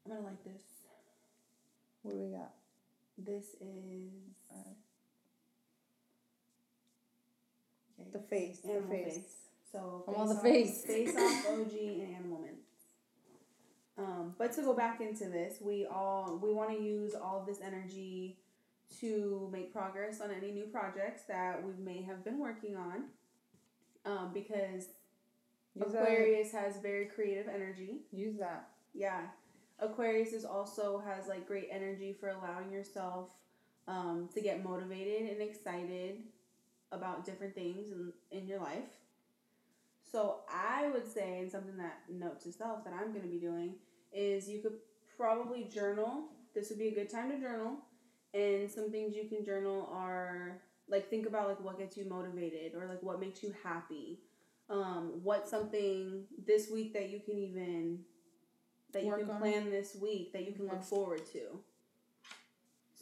I'm 0.04 0.16
gonna 0.16 0.26
like 0.26 0.42
this. 0.42 0.62
What 2.06 2.14
do 2.14 2.20
we 2.22 2.30
got? 2.30 2.52
This 3.18 3.54
is 3.60 4.12
Okay. 4.52 4.76
The 8.12 8.18
face. 8.20 8.60
The 8.60 8.70
animal 8.74 8.90
face. 8.90 9.14
face. 9.14 9.34
So 9.72 10.04
I 10.06 10.10
want 10.12 10.28
the 10.28 10.36
off- 10.36 10.42
face. 10.42 10.84
face 10.86 11.16
off, 11.16 11.46
OG, 11.50 11.72
and 11.72 12.14
animal 12.14 12.38
mints. 12.42 12.62
Um, 13.98 14.34
but 14.38 14.52
to 14.52 14.62
go 14.62 14.72
back 14.72 15.00
into 15.00 15.24
this, 15.28 15.56
we 15.60 15.84
all 15.86 16.38
we 16.40 16.52
want 16.52 16.70
to 16.70 16.80
use 16.80 17.14
all 17.16 17.40
of 17.40 17.46
this 17.46 17.58
energy 17.60 18.38
to 19.00 19.48
make 19.52 19.72
progress 19.72 20.20
on 20.20 20.30
any 20.30 20.52
new 20.52 20.66
projects 20.66 21.22
that 21.26 21.60
we 21.66 21.72
may 21.82 22.02
have 22.02 22.24
been 22.24 22.38
working 22.38 22.76
on. 22.76 23.06
Um, 24.04 24.30
because 24.32 24.86
Use 25.74 25.92
that. 25.92 26.02
Aquarius 26.02 26.52
has 26.52 26.76
very 26.80 27.06
creative 27.06 27.48
energy. 27.52 28.02
Use 28.12 28.38
that. 28.38 28.68
Yeah. 28.94 29.22
Aquarius 29.78 30.32
is 30.32 30.44
also 30.44 31.02
has 31.06 31.28
like 31.28 31.46
great 31.46 31.68
energy 31.70 32.16
for 32.18 32.28
allowing 32.28 32.72
yourself 32.72 33.30
um, 33.88 34.28
to 34.34 34.40
get 34.40 34.64
motivated 34.64 35.30
and 35.30 35.42
excited 35.42 36.22
about 36.92 37.24
different 37.24 37.54
things 37.54 37.90
in, 37.90 38.12
in 38.30 38.46
your 38.46 38.60
life. 38.60 38.88
So 40.10 40.40
I 40.48 40.88
would 40.88 41.06
say, 41.06 41.40
and 41.40 41.50
something 41.50 41.76
that 41.76 42.00
note 42.08 42.40
to 42.42 42.52
self 42.52 42.84
that 42.84 42.92
I'm 42.94 43.10
going 43.12 43.22
to 43.22 43.28
be 43.28 43.38
doing 43.38 43.74
is 44.12 44.48
you 44.48 44.60
could 44.60 44.78
probably 45.16 45.64
journal. 45.64 46.24
This 46.54 46.70
would 46.70 46.78
be 46.78 46.88
a 46.88 46.94
good 46.94 47.10
time 47.10 47.30
to 47.30 47.38
journal. 47.38 47.76
And 48.32 48.70
some 48.70 48.90
things 48.90 49.14
you 49.14 49.28
can 49.28 49.44
journal 49.44 49.88
are 49.92 50.60
like 50.88 51.10
think 51.10 51.26
about 51.26 51.48
like 51.48 51.62
what 51.62 51.78
gets 51.78 51.96
you 51.96 52.04
motivated 52.04 52.72
or 52.74 52.86
like 52.86 53.02
what 53.02 53.20
makes 53.20 53.42
you 53.42 53.54
happy. 53.62 54.20
Um, 54.68 55.20
what's 55.22 55.50
something 55.50 56.24
this 56.46 56.70
week 56.70 56.92
that 56.94 57.10
you 57.10 57.20
can 57.20 57.38
even 57.38 58.00
that 58.96 59.04
you 59.04 59.14
can 59.26 59.36
plan 59.38 59.70
this 59.70 59.94
week 60.00 60.32
that 60.32 60.46
you 60.46 60.52
can 60.52 60.66
look 60.66 60.82
forward 60.82 61.22
to. 61.32 61.60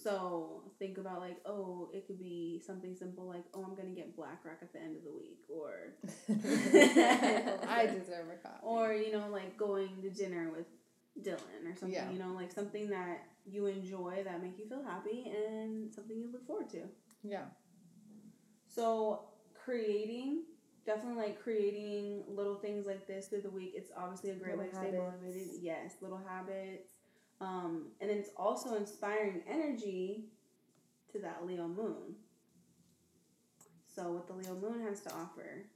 So 0.03 0.63
think 0.79 0.99
about 0.99 1.21
like, 1.21 1.39
oh, 1.47 1.89
it 1.95 2.07
could 2.07 2.19
be 2.19 2.61
something 2.67 2.95
simple 2.95 3.27
like, 3.27 3.45
oh, 3.55 3.65
I'm 3.65 3.75
gonna 3.75 3.95
get 3.95 4.15
black 4.15 4.45
rock 4.45 4.59
at 4.61 4.71
the 4.73 4.81
end 4.83 4.97
of 4.97 5.03
the 5.05 5.13
week, 5.13 5.41
or 5.49 5.95
I 7.69 7.87
deserve 7.87 8.29
a 8.29 8.37
coffee. 8.43 8.61
or 8.63 8.93
you 8.93 9.13
know 9.13 9.29
like 9.31 9.57
going 9.57 10.03
to 10.03 10.11
dinner 10.11 10.51
with 10.55 10.67
Dylan 11.25 11.65
or 11.73 11.77
something, 11.77 11.93
Yeah. 11.93 12.11
you 12.11 12.19
know, 12.19 12.33
like 12.35 12.53
something 12.53 12.91
that 12.91 13.23
you 13.47 13.67
enjoy 13.67 14.23
that 14.25 14.43
make 14.43 14.59
you 14.59 14.67
feel 14.69 14.83
happy 14.83 15.33
and 15.35 15.93
something 15.95 16.19
you 16.19 16.31
look 16.33 16.47
forward 16.47 16.69
to. 16.71 16.83
Yeah. 17.23 17.45
So 18.69 19.29
creating, 19.65 20.43
definitely 20.85 21.23
like 21.23 21.43
creating 21.43 22.25
little 22.29 22.57
things 22.57 22.87
like 22.87 23.07
this 23.07 23.29
through 23.29 23.43
the 23.43 23.51
week. 23.51 23.73
It's 23.75 23.91
obviously 23.97 24.31
a 24.31 24.35
great 24.35 24.59
way 24.59 24.67
to 24.69 24.77
Little 24.77 24.91
stay 24.91 24.99
motivated. 24.99 25.49
Yes, 25.61 25.95
little 26.01 26.21
habits. 26.29 26.93
Um, 27.41 27.89
and 28.01 28.11
then 28.11 28.19
it's 28.19 28.31
also 28.37 28.77
inspiring 28.77 29.43
energy 29.49 30.27
to 31.13 31.19
that 31.21 31.47
Leo 31.47 31.67
moon. 31.69 32.17
So 33.95 34.13
what 34.13 34.27
the 34.27 34.35
Leo 34.35 34.55
moon 34.55 34.85
has 34.87 35.01
to 35.03 35.13
offer. 35.13 35.67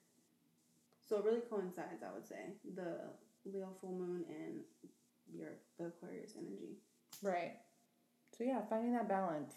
So 1.08 1.18
it 1.18 1.24
really 1.24 1.40
coincides, 1.40 2.02
I 2.02 2.12
would 2.12 2.26
say, 2.26 2.52
the 2.74 2.98
Leo 3.44 3.68
full 3.80 3.92
moon 3.92 4.24
and 4.28 4.60
your 5.34 5.52
the 5.78 5.86
Aquarius 5.86 6.34
energy. 6.36 6.76
Right. 7.22 7.54
So 8.36 8.44
yeah, 8.44 8.60
finding 8.68 8.92
that 8.92 9.08
balance. 9.08 9.54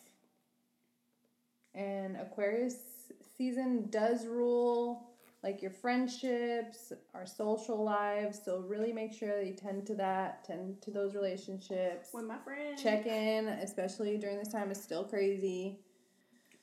And 1.73 2.17
Aquarius 2.17 2.75
season 3.37 3.87
does 3.89 4.25
rule 4.25 5.11
like 5.43 5.62
your 5.62 5.71
friendships, 5.71 6.93
our 7.15 7.25
social 7.25 7.84
lives. 7.84 8.39
So 8.45 8.60
really 8.67 8.93
make 8.93 9.12
sure 9.13 9.36
that 9.38 9.45
you 9.47 9.54
tend 9.54 9.86
to 9.88 9.95
that, 9.95 10.43
tend 10.45 10.82
to 10.84 10.91
those 10.91 11.15
relationships. 11.15 12.10
With 12.13 12.25
my 12.25 12.38
friend. 12.38 12.77
Check 12.77 13.06
in, 13.08 13.47
especially 13.47 14.17
during 14.17 14.38
this 14.38 14.49
time, 14.49 14.69
is 14.71 14.82
still 14.82 15.04
crazy. 15.04 15.80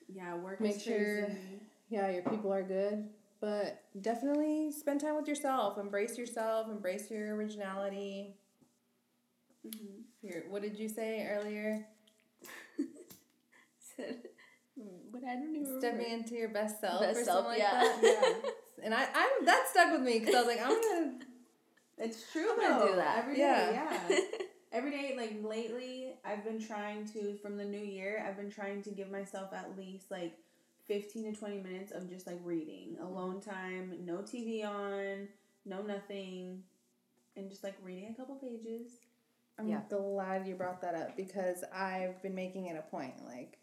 Yeah, 0.09 0.37
work 0.37 0.61
Make 0.61 0.77
is 0.77 0.83
sure- 0.83 1.25
crazy. 1.27 1.61
Yeah, 1.91 2.11
your 2.11 2.23
people 2.23 2.53
are 2.53 2.63
good, 2.63 3.09
but 3.41 3.83
definitely 4.03 4.71
spend 4.73 5.01
time 5.01 5.17
with 5.17 5.27
yourself. 5.27 5.79
Embrace 5.79 6.19
yourself. 6.19 6.69
Embrace 6.69 7.11
your 7.11 7.35
originality. 7.35 8.35
Mhm. 9.67 10.03
Your 10.23 10.43
what 10.51 10.63
did 10.63 10.79
you 10.79 10.89
say 10.89 11.27
earlier? 11.27 11.87
Said, 14.79 15.13
but 15.13 15.25
I 15.25 15.35
don't 15.35 15.55
even 15.55 15.79
Stepping 15.81 15.99
remember. 15.99 16.17
into 16.23 16.35
your 16.37 16.49
best 16.51 16.81
self 16.81 17.01
Best 17.03 17.21
or 17.21 17.25
self, 17.25 17.45
something 17.47 17.61
yeah. 17.61 17.83
like 17.83 18.01
that. 18.03 18.41
Yeah. 18.45 18.51
and 18.85 18.95
I, 18.95 19.03
I'm 19.15 19.45
that 19.45 19.67
stuck 19.71 19.93
with 19.93 20.03
me 20.03 20.21
because 20.21 20.35
I 20.35 20.39
was 20.39 20.47
like, 20.47 20.61
I'm 20.63 20.69
gonna. 20.83 21.13
It's 22.01 22.31
true 22.31 22.49
I'm 22.53 22.57
gonna 22.61 22.79
though. 22.79 22.89
do 22.93 22.97
that. 22.97 23.19
every 23.19 23.35
day. 23.35 23.41
Yeah. 23.41 24.01
Yeah, 24.09 24.19
every 24.73 24.91
day. 24.93 25.15
Like 25.17 25.39
lately, 25.43 26.15
I've 26.25 26.45
been 26.45 26.65
trying 26.65 27.07
to 27.09 27.35
from 27.43 27.57
the 27.57 27.65
new 27.65 27.81
year. 27.85 28.25
I've 28.27 28.37
been 28.37 28.53
trying 28.53 28.83
to 28.85 28.91
give 28.91 29.11
myself 29.11 29.53
at 29.53 29.77
least 29.77 30.09
like 30.11 30.35
fifteen 30.87 31.33
to 31.33 31.37
twenty 31.39 31.59
minutes 31.59 31.91
of 31.91 32.09
just 32.09 32.29
like 32.29 32.39
reading, 32.45 32.99
alone 33.03 33.41
time, 33.41 33.93
no 34.05 34.19
TV 34.19 34.65
on, 34.65 35.27
no 35.67 35.83
nothing, 35.83 36.63
and 37.37 37.51
just 37.51 37.65
like 37.65 37.75
reading 37.83 38.11
a 38.11 38.15
couple 38.15 38.37
pages. 38.37 38.93
I'm 39.59 39.69
Yeah. 39.69 39.81
glad 39.91 40.47
you 40.47 40.55
brought 40.55 40.81
that 40.83 40.95
up 40.95 41.17
because 41.17 41.65
I've 41.75 42.23
been 42.23 42.37
making 42.37 42.67
it 42.67 42.77
a 42.79 42.89
point. 42.93 43.15
Like, 43.27 43.59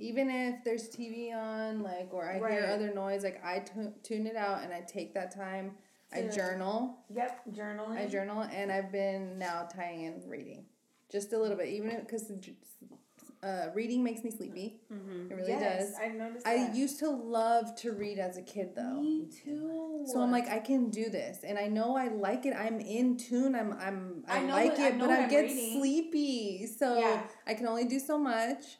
even 0.00 0.30
if 0.30 0.64
there's 0.64 0.88
TV 0.88 1.32
on, 1.34 1.82
like, 1.82 2.08
or 2.12 2.28
I 2.28 2.38
hear 2.50 2.70
other 2.72 2.92
noise, 2.92 3.22
like 3.22 3.44
I 3.44 3.60
tu- 3.60 3.92
tune 4.02 4.26
it 4.26 4.34
out 4.34 4.62
and 4.64 4.72
I 4.72 4.80
take 4.80 5.14
that 5.14 5.34
time. 5.34 5.72
I 6.12 6.22
journal. 6.22 6.98
Yep, 7.14 7.42
journaling. 7.52 7.98
I 7.98 8.06
journal, 8.08 8.42
and 8.42 8.72
I've 8.72 8.90
been 8.90 9.38
now 9.38 9.68
tying 9.72 10.02
in 10.04 10.22
reading, 10.26 10.64
just 11.12 11.32
a 11.32 11.38
little 11.38 11.56
bit, 11.56 11.68
even 11.68 12.00
because 12.00 12.32
uh, 13.44 13.66
reading 13.74 14.02
makes 14.02 14.24
me 14.24 14.30
sleepy. 14.32 14.80
Mm-hmm. 14.92 15.30
It 15.30 15.34
really 15.36 15.48
yes, 15.52 15.90
does. 15.90 15.94
I've 16.02 16.14
noticed. 16.14 16.46
I 16.46 16.56
that. 16.56 16.74
used 16.74 16.98
to 16.98 17.10
love 17.10 17.76
to 17.76 17.92
read 17.92 18.18
as 18.18 18.36
a 18.38 18.42
kid, 18.42 18.70
though. 18.74 19.00
Me 19.00 19.28
too. 19.44 20.04
So 20.06 20.20
I'm 20.20 20.32
like, 20.32 20.48
I 20.48 20.58
can 20.58 20.90
do 20.90 21.10
this, 21.10 21.44
and 21.44 21.58
I 21.58 21.68
know 21.68 21.96
I 21.96 22.08
like 22.08 22.44
it. 22.44 22.54
I'm 22.58 22.80
in 22.80 23.16
tune. 23.16 23.54
I'm, 23.54 23.72
I'm, 23.74 24.24
I, 24.26 24.38
I 24.40 24.46
like 24.46 24.72
what- 24.72 24.80
I 24.80 24.88
it, 24.88 24.96
know 24.96 25.06
but 25.06 25.18
I 25.20 25.28
get 25.28 25.42
reading. 25.42 25.78
sleepy. 25.78 26.66
So 26.66 26.98
Yeah. 26.98 27.22
I 27.46 27.54
can 27.54 27.66
only 27.68 27.84
do 27.84 28.00
so 28.00 28.18
much. 28.18 28.78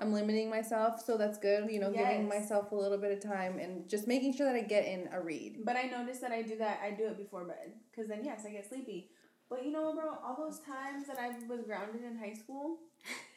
I'm 0.00 0.12
limiting 0.12 0.48
myself, 0.48 1.02
so 1.04 1.16
that's 1.16 1.38
good. 1.38 1.70
You 1.70 1.80
know, 1.80 1.90
giving 1.90 2.28
myself 2.28 2.70
a 2.70 2.74
little 2.74 2.98
bit 2.98 3.12
of 3.12 3.20
time 3.20 3.58
and 3.58 3.88
just 3.88 4.06
making 4.06 4.34
sure 4.34 4.46
that 4.46 4.54
I 4.54 4.62
get 4.62 4.86
in 4.86 5.08
a 5.12 5.20
read. 5.20 5.64
But 5.64 5.76
I 5.76 5.82
noticed 5.82 6.20
that 6.20 6.30
I 6.30 6.42
do 6.42 6.56
that. 6.58 6.80
I 6.84 6.92
do 6.92 7.06
it 7.06 7.18
before 7.18 7.44
bed 7.44 7.72
because 7.90 8.08
then 8.08 8.24
yes, 8.24 8.44
I 8.46 8.50
get 8.50 8.68
sleepy. 8.68 9.10
But 9.50 9.64
you 9.64 9.72
know, 9.72 9.94
bro, 9.94 10.10
all 10.24 10.36
those 10.38 10.60
times 10.60 11.06
that 11.06 11.18
I 11.18 11.30
was 11.48 11.62
grounded 11.62 12.04
in 12.04 12.18
high 12.18 12.34
school, 12.34 12.78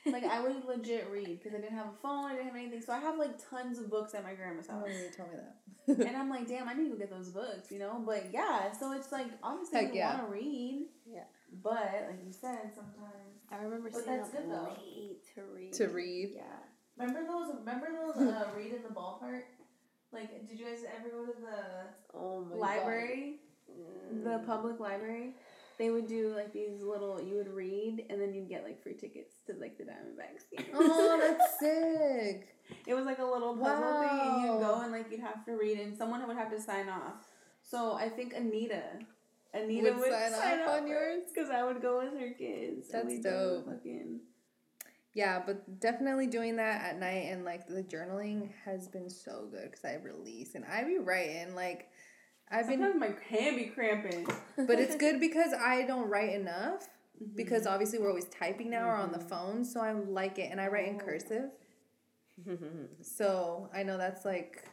like 0.06 0.24
I 0.24 0.42
would 0.42 0.66
legit 0.66 1.08
read 1.10 1.40
because 1.40 1.54
I 1.58 1.62
didn't 1.62 1.78
have 1.78 1.88
a 1.88 1.98
phone, 2.02 2.26
I 2.26 2.34
didn't 2.34 2.48
have 2.48 2.56
anything. 2.56 2.82
So 2.82 2.94
I 2.94 3.00
have 3.00 3.18
like 3.18 3.32
tons 3.50 3.80
of 3.80 3.90
books 3.90 4.14
at 4.14 4.24
my 4.24 4.34
grandma's 4.34 4.68
house. 4.68 4.84
Oh, 4.86 4.90
house. 4.90 5.00
you 5.00 5.10
told 5.16 5.30
me 5.32 5.38
that. 5.38 6.08
and 6.08 6.18
I'm 6.18 6.30
like, 6.36 6.48
damn, 6.48 6.68
I 6.68 6.74
need 6.74 6.86
to 6.86 6.90
go 6.92 6.98
get 6.98 7.10
those 7.10 7.30
books, 7.30 7.72
you 7.72 7.80
know. 7.80 8.04
But 8.06 8.26
yeah, 8.34 8.72
so 8.72 8.92
it's 8.92 9.12
like 9.12 9.28
obviously 9.42 9.80
Heck 9.80 9.94
you 9.94 10.00
yeah. 10.00 10.18
want 10.18 10.28
to 10.28 10.34
read, 10.34 10.86
Yeah. 11.12 11.24
But 11.52 12.08
like 12.10 12.20
you 12.26 12.32
said, 12.32 12.72
sometimes 12.74 13.42
I 13.52 13.58
remember 13.64 13.90
But 13.92 14.02
staying 14.04 14.18
that's 14.20 14.30
up 14.30 14.36
good, 14.42 14.52
though. 14.52 14.76
late 14.96 15.26
to 15.36 15.42
read. 15.54 15.74
to 15.74 15.88
read. 15.90 16.30
Yeah. 16.36 16.44
remember 16.98 17.28
those. 17.28 17.56
Remember 17.60 17.88
those 17.92 18.28
uh, 18.28 18.46
read 18.58 18.74
in 18.74 18.84
the 18.84 18.90
ballpark. 18.90 19.44
Like, 20.14 20.48
did 20.48 20.60
you 20.60 20.66
guys 20.66 20.84
ever 20.98 21.10
go 21.10 21.26
to 21.26 21.40
the 21.40 22.18
Oh 22.18 22.46
my 22.50 22.56
library? 22.56 23.40
God. 23.68 24.24
the 24.24 24.30
Mm. 24.44 24.46
public 24.46 24.80
library, 24.82 25.36
they 25.78 25.90
would 25.90 26.06
do 26.08 26.34
like 26.36 26.52
these 26.54 26.82
little. 26.82 27.22
You 27.22 27.36
would 27.36 27.48
read, 27.54 28.06
and 28.10 28.22
then 28.22 28.34
you'd 28.34 28.50
get 28.50 28.64
like 28.64 28.82
free 28.84 28.94
tickets 28.96 29.34
to 29.48 29.54
like 29.54 29.78
the 29.78 29.84
Diamondbacks. 29.86 30.44
game. 30.58 30.68
Oh, 30.74 31.18
that's 31.20 31.60
sick. 31.60 32.56
it 32.88 32.94
was 32.94 33.06
like 33.06 33.20
a 33.20 33.26
little 33.26 33.56
puzzle 33.58 34.00
thing, 34.02 34.20
and 34.22 34.42
you'd 34.44 34.60
go 34.60 34.82
and 34.82 34.92
like 34.92 35.10
you'd 35.12 35.22
have 35.22 35.44
to 35.46 35.54
read, 35.54 35.80
and 35.80 35.98
someone 35.98 36.26
would 36.28 36.38
have 36.38 36.52
to 36.52 36.62
sign 36.62 36.88
off. 36.90 37.14
So 37.64 37.94
I 37.94 38.10
think 38.10 38.34
Anita, 38.34 38.82
Anita 39.54 39.92
Would 39.92 40.00
would, 40.00 40.10
sign 40.12 40.32
sign, 40.32 40.62
off 40.62 40.70
on 40.82 40.88
yours? 40.88 41.24
because 41.34 41.50
I 41.50 41.64
would 41.64 41.82
go 41.82 42.00
with 42.04 42.20
her 42.20 42.30
kids. 42.32 42.88
That's 42.90 43.06
we'd 43.08 43.24
go 43.24 43.30
to 43.50 43.56
dope. 43.66 43.66
Fucking 43.78 44.20
Yeah, 45.14 45.42
but 45.46 45.80
definitely 45.80 46.28
doing 46.28 46.56
that 46.56 46.82
at 46.84 47.00
night 47.00 47.26
and 47.32 47.44
like 47.44 47.68
the 47.68 47.84
journaling 47.84 48.50
has 48.66 48.88
been 48.88 49.10
so 49.10 49.48
good 49.52 49.70
because 49.72 49.84
I 49.86 49.96
release 49.96 50.56
and 50.56 50.64
I 50.66 50.84
be 50.84 50.98
writing 51.00 51.54
like 51.56 51.90
I've 52.50 52.68
been, 52.68 52.80
Sometimes 52.82 53.00
my 53.00 53.38
hand 53.38 53.56
be 53.58 53.66
cramping. 53.66 54.26
but 54.58 54.80
it's 54.80 54.96
good 55.06 55.20
because 55.20 55.54
I 55.54 55.84
don't 55.84 56.10
write 56.10 56.34
enough 56.34 56.88
Mm-hmm. 57.22 57.36
because 57.36 57.68
obviously 57.68 58.00
we're 58.00 58.10
always 58.10 58.26
typing 58.30 58.72
now 58.72 58.88
or 58.90 58.96
on 58.96 59.12
the 59.12 59.20
Mhm. 59.20 59.30
phone, 59.30 59.64
so 59.64 59.80
I 59.80 59.92
like 59.92 60.40
it 60.40 60.50
and 60.50 60.60
I 60.60 60.70
write 60.70 60.88
in 60.88 60.96
Oh. 60.96 61.06
cursive, 61.06 61.52
so 63.02 63.70
I 63.74 63.84
know 63.84 63.98
that's 63.98 64.26
like 64.26 64.66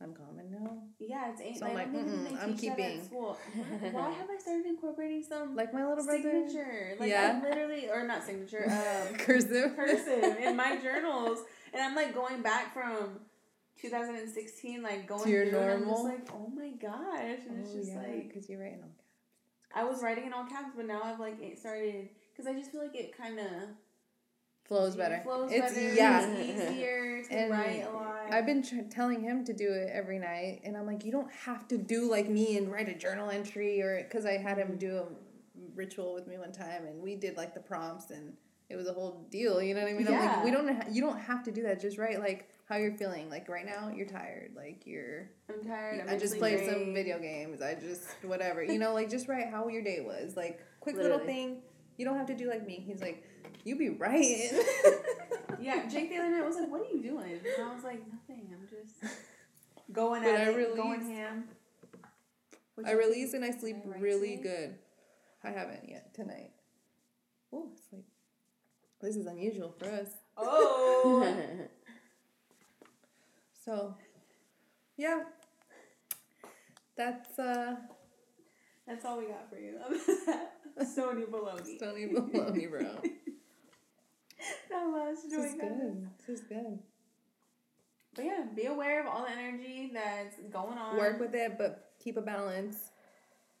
uncommon 0.00 0.50
now. 0.50 0.82
Yeah, 0.98 1.30
it's 1.30 1.40
ain't. 1.40 1.58
So 1.58 1.66
I'm 1.66 1.74
like, 1.74 1.92
"Mm-mm, 1.92 2.42
I'm 2.42 2.56
keeping." 2.56 3.00
Why 3.10 4.10
have 4.10 4.28
I 4.30 4.38
started 4.38 4.66
incorporating 4.66 5.22
some 5.22 5.54
Like 5.56 5.72
my 5.74 5.86
little 5.86 6.04
brother, 6.04 6.22
signature? 6.48 6.94
Like 6.98 7.10
Yeah. 7.10 7.40
I 7.42 7.48
literally, 7.48 7.88
or 7.90 8.06
not 8.06 8.24
signature, 8.24 8.66
um, 9.08 9.14
cursive, 9.16 9.76
cursive 9.76 10.38
in 10.38 10.56
my 10.56 10.76
journals, 10.82 11.38
and 11.72 11.82
I'm 11.82 11.94
like 11.94 12.14
going 12.14 12.42
back 12.42 12.72
from 12.74 13.20
2016, 13.80 14.82
like 14.82 15.06
going 15.06 15.24
To 15.24 15.30
your 15.30 15.46
through, 15.46 15.58
and 15.60 15.70
I'm 15.70 15.78
just 15.88 16.04
normal? 16.04 16.04
like, 16.04 16.28
oh 16.32 16.48
my 16.54 16.70
gosh, 16.70 17.40
and 17.48 17.60
it's 17.60 17.72
Oh, 17.74 17.78
just 17.78 17.88
yeah, 17.90 17.98
like 17.98 18.28
because 18.28 18.48
you're 18.48 18.60
writing 18.60 18.82
on. 18.82 18.90
I 19.74 19.84
was 19.84 20.02
writing 20.02 20.26
in 20.26 20.32
all 20.32 20.46
caps, 20.46 20.72
but 20.76 20.86
now 20.86 21.00
I've 21.02 21.20
like 21.20 21.40
it 21.40 21.58
started 21.58 22.08
because 22.32 22.46
I 22.46 22.54
just 22.58 22.72
feel 22.72 22.82
like 22.82 22.94
it 22.96 23.16
kind 23.16 23.38
of 23.38 23.46
Flows 24.70 24.94
better. 24.94 25.20
Flows 25.24 25.50
it's 25.50 25.74
better. 25.74 25.94
yeah. 25.94 26.28
it's 26.30 26.70
easier 26.70 27.24
to 27.24 27.32
And 27.34 27.50
write 27.50 27.84
a 27.88 27.90
lot. 27.92 28.32
I've 28.32 28.46
been 28.46 28.62
tr- 28.62 28.88
telling 28.88 29.20
him 29.20 29.44
to 29.46 29.52
do 29.52 29.68
it 29.68 29.90
every 29.92 30.20
night, 30.20 30.60
and 30.64 30.76
I'm 30.76 30.86
like, 30.86 31.04
you 31.04 31.10
don't 31.10 31.30
have 31.44 31.66
to 31.68 31.76
do 31.76 32.08
like 32.08 32.28
me 32.28 32.56
and 32.56 32.70
write 32.70 32.88
a 32.88 32.94
journal 32.94 33.30
entry, 33.30 33.82
or 33.82 34.00
because 34.00 34.24
I 34.24 34.36
had 34.38 34.58
him 34.58 34.76
do 34.78 34.98
a 34.98 35.04
ritual 35.74 36.14
with 36.14 36.28
me 36.28 36.38
one 36.38 36.52
time, 36.52 36.86
and 36.86 37.02
we 37.02 37.16
did 37.16 37.36
like 37.36 37.52
the 37.52 37.58
prompts, 37.58 38.10
and 38.12 38.32
it 38.68 38.76
was 38.76 38.86
a 38.86 38.92
whole 38.92 39.26
deal. 39.28 39.60
You 39.60 39.74
know 39.74 39.80
what 39.82 39.90
I 39.90 39.94
mean? 39.94 40.06
I'm 40.06 40.12
like, 40.14 40.22
Yeah. 40.22 40.44
we 40.44 40.52
don't, 40.52 40.68
ha- 40.68 40.88
you 40.88 41.00
don't 41.02 41.18
have 41.18 41.42
to 41.46 41.50
do 41.50 41.64
that. 41.64 41.80
Just 41.80 41.98
write 41.98 42.20
like 42.20 42.48
how 42.68 42.76
you're 42.76 42.96
feeling. 42.96 43.28
Like 43.28 43.48
right 43.48 43.66
now, 43.66 43.90
you're 43.92 44.06
tired. 44.06 44.52
Like 44.54 44.82
you're. 44.86 45.28
I'm 45.52 45.64
tired. 45.64 46.00
I'm 46.02 46.14
I 46.14 46.16
just 46.16 46.38
played 46.38 46.64
some 46.64 46.94
video 46.94 47.18
games. 47.18 47.60
I 47.60 47.74
just 47.74 48.04
whatever. 48.22 48.62
You 48.62 48.78
know, 48.78 48.94
like 48.94 49.10
just 49.10 49.26
write 49.26 49.48
how 49.50 49.66
your 49.66 49.82
day 49.82 49.98
was. 50.06 50.36
Like 50.36 50.60
quick 50.78 50.94
little 50.94 51.18
thing. 51.18 51.62
You 51.96 52.04
don't 52.06 52.16
have 52.16 52.28
to 52.28 52.36
do 52.36 52.48
like 52.48 52.64
me. 52.64 52.82
He's 52.86 53.00
like, 53.02 53.24
you 53.64 53.76
be 53.76 53.90
writing. 53.90 54.50
Yeah, 55.62 55.86
Jake 55.90 56.08
the 56.08 56.16
other 56.16 56.30
night 56.30 56.46
was 56.46 56.56
like, 56.56 56.70
"What 56.70 56.80
are 56.80 56.90
you 56.90 57.02
doing?" 57.02 57.32
And 57.32 57.42
I 57.70 57.74
was 57.74 57.84
like, 57.84 58.00
"Nothing. 58.10 58.48
I'm 58.50 58.66
just 58.66 58.94
going 59.92 60.22
But 60.22 60.30
at 60.34 60.48
I 60.48 60.50
it, 60.52 60.74
going 60.74 61.00
released- 61.00 61.10
ham." 61.10 61.44
What 62.76 62.88
I 62.88 62.92
release 62.92 63.34
and 63.34 63.44
I 63.44 63.50
sleep 63.50 63.76
I 63.94 63.98
really 63.98 64.38
today? 64.38 64.42
good. 64.42 64.78
I 65.44 65.50
haven't 65.50 65.86
yet 65.86 66.14
tonight. 66.14 66.52
Oh, 67.52 67.68
sleep. 67.90 68.06
This 69.02 69.16
is 69.16 69.26
unusual 69.26 69.74
for 69.78 69.84
us. 69.90 70.08
Oh, 70.38 71.22
So, 73.64 73.94
yeah. 74.96 75.24
That's 76.96 77.38
uh 77.38 77.76
that's 78.86 79.04
all 79.04 79.18
we 79.18 79.26
got 79.26 79.50
for 79.50 79.58
you. 79.58 79.78
Sony 80.82 81.26
baloney. 81.26 81.76
Stony 81.76 82.06
Baloney, 82.06 82.70
bro. 82.70 82.86
That 85.10 85.24
was 85.24 85.30
This 85.30 85.44
is 85.46 85.54
good. 85.60 86.08
This 86.26 86.40
is 86.40 86.46
good. 86.48 86.78
But 88.14 88.24
yeah, 88.24 88.44
be 88.56 88.66
aware 88.66 89.00
of 89.00 89.06
all 89.06 89.24
the 89.24 89.30
energy 89.30 89.90
that's 89.94 90.36
going 90.52 90.78
on. 90.78 90.96
Work 90.96 91.20
with 91.20 91.34
it, 91.34 91.56
but 91.58 91.92
keep 92.02 92.16
a 92.16 92.22
balance. 92.22 92.90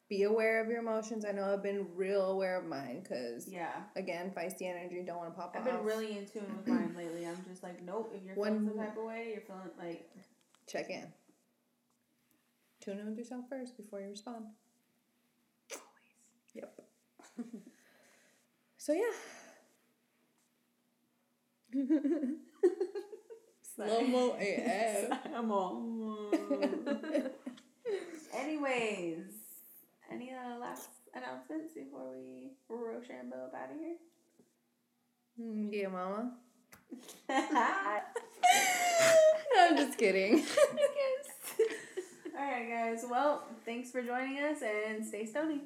be 0.08 0.24
aware 0.24 0.60
of 0.60 0.68
your 0.68 0.80
emotions. 0.80 1.24
I 1.24 1.30
know 1.30 1.44
I've 1.52 1.62
been 1.62 1.86
real 1.94 2.22
aware 2.32 2.58
of 2.58 2.64
mine 2.66 3.00
because 3.00 3.46
Yeah. 3.46 3.70
again, 3.94 4.32
feisty 4.36 4.62
energy. 4.62 5.04
Don't 5.06 5.18
want 5.18 5.32
to 5.32 5.38
pop 5.40 5.52
I've 5.54 5.60
off. 5.60 5.66
been 5.72 5.84
really 5.84 6.18
in 6.18 6.26
tune 6.26 6.56
with 6.56 6.66
mine 6.66 6.94
lately. 6.96 7.24
I'm 7.28 7.44
just 7.48 7.62
like, 7.62 7.80
nope, 7.84 8.12
if 8.12 8.24
you're 8.24 8.34
feeling 8.34 8.66
some 8.66 8.76
type 8.76 8.96
of 8.98 9.04
way, 9.04 9.28
you're 9.32 9.40
feeling 9.42 9.70
like 9.78 10.10
check 10.66 10.90
in. 10.90 11.12
Tune 12.80 12.98
in 12.98 13.06
with 13.06 13.18
yourself 13.18 13.44
first 13.48 13.76
before 13.76 14.00
you 14.00 14.08
respond. 14.08 14.46
Always. 15.72 16.54
Yep. 16.54 16.82
so 18.78 18.92
yeah. 18.92 19.12
Slow 23.74 24.00
mo 24.02 24.36
AF. 24.38 25.10
Anyways, 28.34 29.24
any 30.10 30.30
uh, 30.32 30.58
last 30.58 30.90
announcements 31.14 31.74
before 31.74 32.12
we 32.12 32.52
Rochambeau 32.94 33.44
up 33.46 33.54
out 33.54 33.70
of 33.70 33.76
here? 33.78 33.96
Mm, 35.40 35.70
Yeah, 35.72 35.88
mama. 35.88 36.32
I'm 39.58 39.76
just 39.76 39.96
kidding. 39.98 40.44
All 42.38 42.44
right, 42.50 42.68
guys. 42.68 43.04
Well, 43.08 43.44
thanks 43.64 43.90
for 43.90 44.02
joining 44.02 44.38
us 44.42 44.62
and 44.62 45.04
stay 45.06 45.24
stony. 45.26 45.62